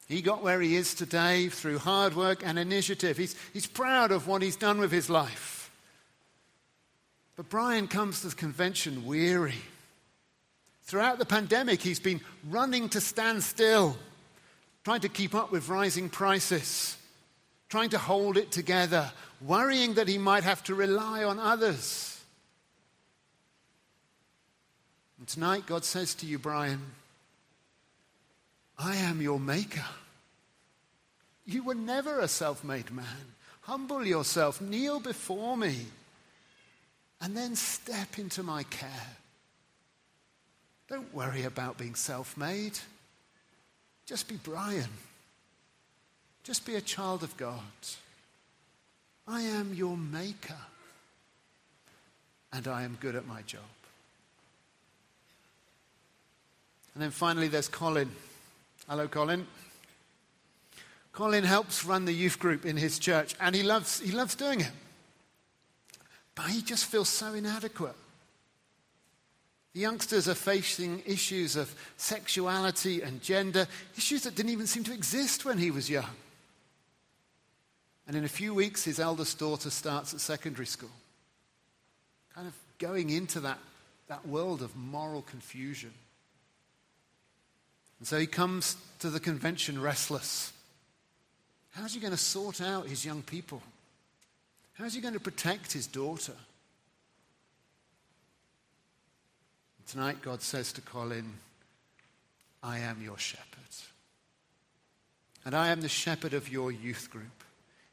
He 0.07 0.21
got 0.21 0.43
where 0.43 0.61
he 0.61 0.75
is 0.75 0.93
today 0.93 1.49
through 1.49 1.79
hard 1.79 2.15
work 2.15 2.43
and 2.45 2.59
initiative. 2.59 3.17
He's, 3.17 3.35
he's 3.53 3.65
proud 3.65 4.11
of 4.11 4.27
what 4.27 4.41
he's 4.41 4.55
done 4.55 4.79
with 4.79 4.91
his 4.91 5.09
life. 5.09 5.71
But 7.35 7.49
Brian 7.49 7.87
comes 7.87 8.21
to 8.21 8.27
the 8.27 8.35
convention 8.35 9.05
weary. 9.05 9.55
Throughout 10.83 11.17
the 11.17 11.25
pandemic, 11.25 11.81
he's 11.81 11.99
been 11.99 12.21
running 12.49 12.89
to 12.89 13.01
stand 13.01 13.43
still, 13.43 13.97
trying 14.83 15.01
to 15.01 15.09
keep 15.09 15.33
up 15.33 15.51
with 15.51 15.67
rising 15.67 16.09
prices, 16.09 16.95
trying 17.67 17.89
to 17.89 17.97
hold 17.97 18.37
it 18.37 18.51
together, 18.51 19.11
worrying 19.41 19.95
that 19.95 20.07
he 20.07 20.19
might 20.19 20.43
have 20.43 20.63
to 20.65 20.75
rely 20.75 21.23
on 21.23 21.39
others. 21.39 22.21
And 25.17 25.27
tonight, 25.27 25.65
God 25.65 25.83
says 25.83 26.13
to 26.15 26.27
you, 26.27 26.37
Brian, 26.37 26.79
I 28.77 28.95
am 28.97 29.21
your 29.21 29.39
maker. 29.39 29.85
You 31.45 31.63
were 31.63 31.75
never 31.75 32.19
a 32.19 32.27
self 32.27 32.63
made 32.63 32.91
man. 32.91 33.33
Humble 33.61 34.05
yourself, 34.05 34.61
kneel 34.61 34.99
before 34.99 35.57
me, 35.57 35.85
and 37.21 37.35
then 37.35 37.55
step 37.55 38.19
into 38.19 38.43
my 38.43 38.63
care. 38.63 39.07
Don't 40.87 41.13
worry 41.13 41.43
about 41.43 41.77
being 41.77 41.95
self 41.95 42.37
made. 42.37 42.77
Just 44.05 44.27
be 44.27 44.35
Brian. 44.35 44.89
Just 46.43 46.65
be 46.65 46.75
a 46.75 46.81
child 46.81 47.23
of 47.23 47.35
God. 47.37 47.59
I 49.27 49.41
am 49.41 49.73
your 49.73 49.97
maker, 49.97 50.57
and 52.53 52.67
I 52.67 52.83
am 52.83 52.97
good 52.99 53.15
at 53.15 53.25
my 53.25 53.41
job. 53.43 53.61
And 56.93 57.01
then 57.01 57.11
finally, 57.11 57.47
there's 57.47 57.67
Colin. 57.67 58.11
Hello, 58.87 59.07
Colin. 59.07 59.47
Colin 61.11 61.43
helps 61.43 61.85
run 61.85 62.05
the 62.05 62.13
youth 62.13 62.37
group 62.37 62.65
in 62.65 62.77
his 62.77 62.99
church, 62.99 63.35
and 63.39 63.55
he 63.55 63.63
loves, 63.63 63.99
he 63.99 64.11
loves 64.11 64.35
doing 64.35 64.61
it. 64.61 64.71
But 66.35 66.47
he 66.47 66.61
just 66.61 66.85
feels 66.85 67.09
so 67.09 67.33
inadequate. 67.33 67.95
The 69.73 69.79
youngsters 69.79 70.27
are 70.27 70.35
facing 70.35 71.01
issues 71.05 71.55
of 71.55 71.73
sexuality 71.97 73.01
and 73.01 73.21
gender, 73.21 73.67
issues 73.97 74.23
that 74.23 74.35
didn't 74.35 74.51
even 74.51 74.67
seem 74.67 74.83
to 74.83 74.93
exist 74.93 75.45
when 75.45 75.57
he 75.57 75.71
was 75.71 75.89
young. 75.89 76.15
And 78.07 78.15
in 78.15 78.23
a 78.23 78.29
few 78.29 78.53
weeks, 78.53 78.83
his 78.83 78.99
eldest 78.99 79.39
daughter 79.39 79.69
starts 79.69 80.13
at 80.13 80.19
secondary 80.19 80.67
school, 80.67 80.91
kind 82.35 82.47
of 82.47 82.53
going 82.77 83.09
into 83.09 83.39
that, 83.39 83.57
that 84.09 84.27
world 84.27 84.61
of 84.61 84.75
moral 84.75 85.23
confusion. 85.23 85.91
And 87.99 88.07
so 88.07 88.19
he 88.19 88.27
comes 88.27 88.75
to 88.99 89.09
the 89.09 89.19
convention 89.19 89.81
restless. 89.81 90.51
How's 91.71 91.93
he 91.93 91.99
going 91.99 92.11
to 92.11 92.17
sort 92.17 92.61
out 92.61 92.87
his 92.87 93.05
young 93.05 93.21
people? 93.21 93.61
How's 94.73 94.93
he 94.93 95.01
going 95.01 95.13
to 95.13 95.19
protect 95.19 95.73
his 95.73 95.87
daughter? 95.87 96.35
Tonight, 99.87 100.21
God 100.21 100.41
says 100.41 100.73
to 100.73 100.81
Colin, 100.81 101.33
I 102.63 102.79
am 102.79 103.01
your 103.01 103.17
shepherd. 103.17 103.55
And 105.45 105.53
I 105.53 105.69
am 105.69 105.81
the 105.81 105.89
shepherd 105.89 106.33
of 106.33 106.49
your 106.49 106.71
youth 106.71 107.09
group. 107.11 107.43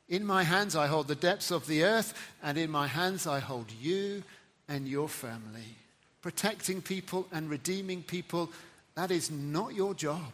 In 0.08 0.24
my 0.24 0.42
hands 0.42 0.74
I 0.74 0.86
hold 0.86 1.06
the 1.06 1.14
depths 1.14 1.50
of 1.50 1.66
the 1.66 1.84
earth, 1.84 2.14
and 2.42 2.56
in 2.56 2.70
my 2.70 2.86
hands 2.86 3.26
I 3.26 3.40
hold 3.40 3.70
you 3.70 4.22
and 4.68 4.88
your 4.88 5.08
family. 5.08 5.76
Protecting 6.22 6.80
people 6.80 7.26
and 7.30 7.50
redeeming 7.50 8.02
people 8.02 8.50
that 8.94 9.10
is 9.10 9.30
not 9.30 9.74
your 9.74 9.94
job. 9.94 10.32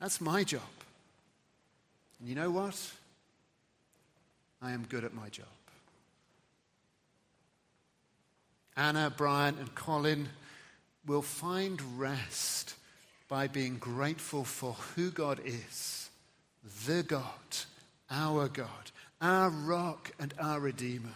That's 0.00 0.20
my 0.20 0.44
job. 0.44 0.62
And 2.20 2.28
you 2.28 2.34
know 2.34 2.50
what? 2.50 2.92
I 4.60 4.72
am 4.72 4.84
good 4.88 5.04
at 5.04 5.14
my 5.14 5.28
job. 5.28 5.46
Anna, 8.76 9.12
Brian, 9.16 9.56
and 9.58 9.74
Colin 9.74 10.28
will 11.06 11.22
find 11.22 11.80
rest 11.98 12.74
by 13.28 13.46
being 13.46 13.78
grateful 13.78 14.44
for 14.44 14.72
who 14.72 15.10
God 15.10 15.40
is 15.44 16.10
the 16.86 17.02
God, 17.02 17.22
our 18.10 18.48
God, 18.48 18.90
our 19.20 19.50
rock, 19.50 20.10
and 20.18 20.34
our 20.38 20.60
Redeemer. 20.60 21.14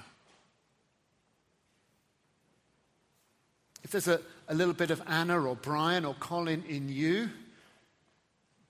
If 3.83 3.91
there's 3.93 4.09
a, 4.09 4.21
a 4.49 4.55
little 4.55 4.75
bit 4.75 4.91
of 4.91 5.03
Anna 5.07 5.41
or 5.41 5.57
Brian 5.57 6.05
or 6.05 6.15
Colin 6.15 6.65
in 6.69 6.89
you, 6.89 7.31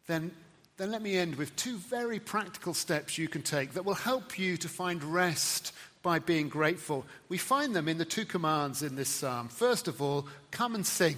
then, 0.07 0.31
then 0.77 0.91
let 0.91 1.03
me 1.03 1.17
end 1.17 1.37
with 1.37 1.55
two 1.57 1.77
very 1.77 2.19
practical 2.19 2.75
steps 2.75 3.19
you 3.19 3.29
can 3.29 3.43
take 3.43 3.75
that 3.75 3.85
will 3.85 3.95
help 3.95 4.39
you 4.39 4.57
to 4.57 4.69
find 4.69 5.03
rest 5.03 5.73
by 6.03 6.19
being 6.19 6.49
grateful. 6.49 7.05
We 7.29 7.39
find 7.39 7.75
them 7.75 7.89
in 7.89 7.99
the 7.99 8.05
two 8.05 8.25
commands 8.25 8.83
in 8.83 8.97
this 8.97 9.09
psalm. 9.09 9.49
First 9.49 9.89
of 9.89 10.01
all, 10.01 10.27
come 10.51 10.75
and 10.75 10.87
sing. 10.87 11.17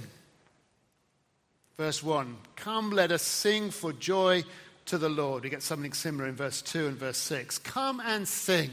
Verse 1.76 2.02
1 2.02 2.36
Come, 2.56 2.90
let 2.90 3.12
us 3.12 3.22
sing 3.22 3.70
for 3.70 3.92
joy 3.92 4.44
to 4.86 4.98
the 4.98 5.08
Lord. 5.08 5.44
We 5.44 5.50
get 5.50 5.62
something 5.62 5.92
similar 5.92 6.28
in 6.28 6.34
verse 6.34 6.62
2 6.62 6.86
and 6.86 6.96
verse 6.96 7.18
6. 7.18 7.58
Come 7.58 8.00
and 8.00 8.26
sing. 8.26 8.70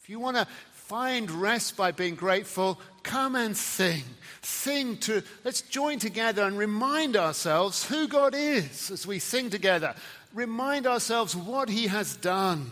If 0.00 0.08
you 0.08 0.20
want 0.20 0.36
to 0.36 0.46
find 0.88 1.30
rest 1.30 1.76
by 1.76 1.92
being 1.92 2.14
grateful, 2.14 2.80
come 3.02 3.36
and 3.36 3.54
sing. 3.54 4.02
Sing 4.40 4.96
to, 4.98 5.22
let's 5.44 5.60
join 5.60 5.98
together 5.98 6.42
and 6.44 6.56
remind 6.56 7.14
ourselves 7.14 7.84
who 7.84 8.08
God 8.08 8.34
is 8.34 8.90
as 8.90 9.06
we 9.06 9.18
sing 9.18 9.50
together. 9.50 9.94
Remind 10.32 10.86
ourselves 10.86 11.36
what 11.36 11.68
He 11.68 11.88
has 11.88 12.16
done 12.16 12.70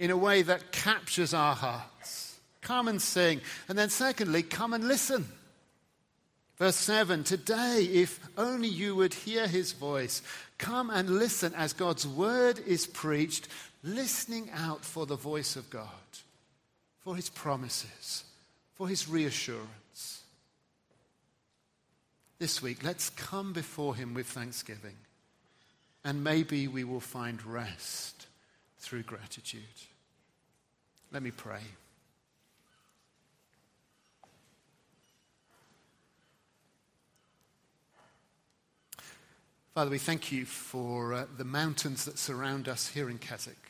in 0.00 0.10
a 0.10 0.16
way 0.16 0.42
that 0.42 0.72
captures 0.72 1.32
our 1.32 1.54
hearts. 1.54 2.40
Come 2.60 2.88
and 2.88 3.00
sing. 3.00 3.40
And 3.68 3.78
then, 3.78 3.90
secondly, 3.90 4.42
come 4.42 4.72
and 4.72 4.88
listen. 4.88 5.28
Verse 6.56 6.76
7 6.76 7.22
Today, 7.22 7.88
if 7.92 8.18
only 8.36 8.68
you 8.68 8.96
would 8.96 9.14
hear 9.14 9.46
his 9.46 9.70
voice, 9.70 10.22
come 10.58 10.90
and 10.90 11.08
listen 11.08 11.54
as 11.54 11.72
God's 11.72 12.06
word 12.06 12.58
is 12.66 12.84
preached, 12.84 13.46
listening 13.84 14.50
out 14.52 14.84
for 14.84 15.06
the 15.06 15.16
voice 15.16 15.54
of 15.54 15.70
God 15.70 15.88
for 17.04 17.14
his 17.14 17.28
promises, 17.28 18.24
for 18.74 18.88
his 18.88 19.08
reassurance. 19.08 20.22
This 22.38 22.62
week, 22.62 22.82
let's 22.82 23.10
come 23.10 23.52
before 23.52 23.94
him 23.94 24.14
with 24.14 24.26
thanksgiving, 24.26 24.96
and 26.02 26.24
maybe 26.24 26.66
we 26.66 26.82
will 26.82 27.00
find 27.00 27.44
rest 27.44 28.26
through 28.78 29.02
gratitude. 29.02 29.62
Let 31.12 31.22
me 31.22 31.30
pray. 31.30 31.60
Father, 39.74 39.90
we 39.90 39.98
thank 39.98 40.32
you 40.32 40.44
for 40.44 41.12
uh, 41.12 41.26
the 41.36 41.44
mountains 41.44 42.04
that 42.04 42.16
surround 42.16 42.68
us 42.68 42.88
here 42.88 43.10
in 43.10 43.18
Keswick 43.18 43.63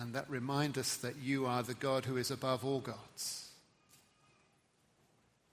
and 0.00 0.14
that 0.14 0.30
remind 0.30 0.78
us 0.78 0.96
that 0.96 1.16
you 1.16 1.46
are 1.46 1.62
the 1.62 1.74
God 1.74 2.04
who 2.04 2.16
is 2.16 2.30
above 2.30 2.64
all 2.64 2.80
gods. 2.80 3.50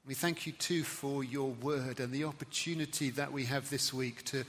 We 0.08 0.14
thank 0.14 0.46
you 0.46 0.52
too 0.54 0.84
for 0.84 1.24
your 1.24 1.50
word 1.50 2.00
and 2.00 2.14
the 2.14 2.26
opportunity 2.26 3.10
that 3.12 3.32
we 3.32 3.46
have 3.46 3.70
this 3.70 3.92
week 3.92 4.24
to, 4.26 4.44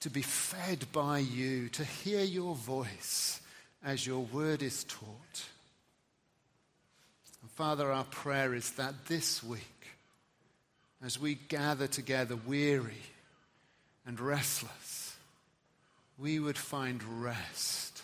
to 0.00 0.10
be 0.10 0.22
fed 0.22 0.86
by 0.92 1.18
you, 1.18 1.68
to 1.70 1.84
hear 1.84 2.22
your 2.22 2.54
voice 2.54 3.40
as 3.84 4.06
your 4.06 4.20
word 4.20 4.62
is 4.62 4.84
taught. 4.84 5.46
And 7.42 7.50
Father, 7.50 7.90
our 7.90 8.04
prayer 8.04 8.54
is 8.54 8.70
that 8.72 9.06
this 9.06 9.42
week, 9.42 9.62
as 11.04 11.18
we 11.18 11.34
gather 11.34 11.88
together 11.88 12.36
weary 12.36 13.02
and 14.06 14.20
restless, 14.20 15.16
we 16.18 16.38
would 16.38 16.58
find 16.58 17.02
rest 17.22 17.97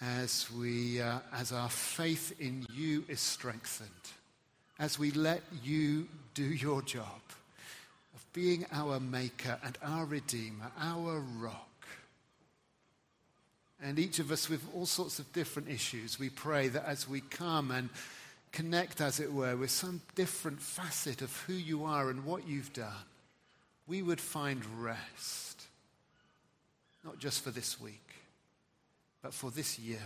as, 0.00 0.48
we, 0.56 1.00
uh, 1.00 1.18
as 1.32 1.52
our 1.52 1.68
faith 1.68 2.34
in 2.40 2.66
you 2.72 3.04
is 3.08 3.20
strengthened, 3.20 3.90
as 4.78 4.98
we 4.98 5.10
let 5.10 5.42
you 5.62 6.06
do 6.34 6.44
your 6.44 6.82
job 6.82 7.20
of 8.14 8.32
being 8.32 8.64
our 8.72 9.00
maker 9.00 9.58
and 9.64 9.76
our 9.82 10.04
redeemer, 10.04 10.70
our 10.80 11.20
rock. 11.38 11.64
And 13.82 13.98
each 13.98 14.18
of 14.18 14.30
us 14.30 14.48
with 14.48 14.64
all 14.74 14.86
sorts 14.86 15.18
of 15.18 15.32
different 15.32 15.68
issues, 15.68 16.18
we 16.18 16.30
pray 16.30 16.68
that 16.68 16.84
as 16.86 17.08
we 17.08 17.20
come 17.20 17.70
and 17.70 17.88
connect, 18.52 19.00
as 19.00 19.20
it 19.20 19.32
were, 19.32 19.56
with 19.56 19.70
some 19.70 20.00
different 20.14 20.60
facet 20.60 21.22
of 21.22 21.36
who 21.42 21.52
you 21.52 21.84
are 21.84 22.10
and 22.10 22.24
what 22.24 22.46
you've 22.46 22.72
done, 22.72 22.92
we 23.86 24.02
would 24.02 24.20
find 24.20 24.64
rest, 24.80 25.64
not 27.04 27.18
just 27.18 27.42
for 27.42 27.50
this 27.50 27.80
week 27.80 28.07
but 29.28 29.34
for 29.34 29.50
this 29.50 29.78
year, 29.78 30.00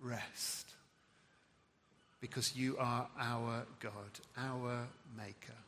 rest. 0.00 0.72
Because 2.22 2.56
you 2.56 2.78
are 2.78 3.06
our 3.20 3.66
God, 3.80 3.92
our 4.34 4.88
Maker, 5.14 5.58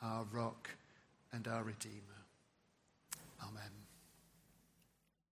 our 0.00 0.24
rock, 0.32 0.70
and 1.30 1.46
our 1.46 1.64
Redeemer. 1.64 2.22
Amen. 3.42 3.81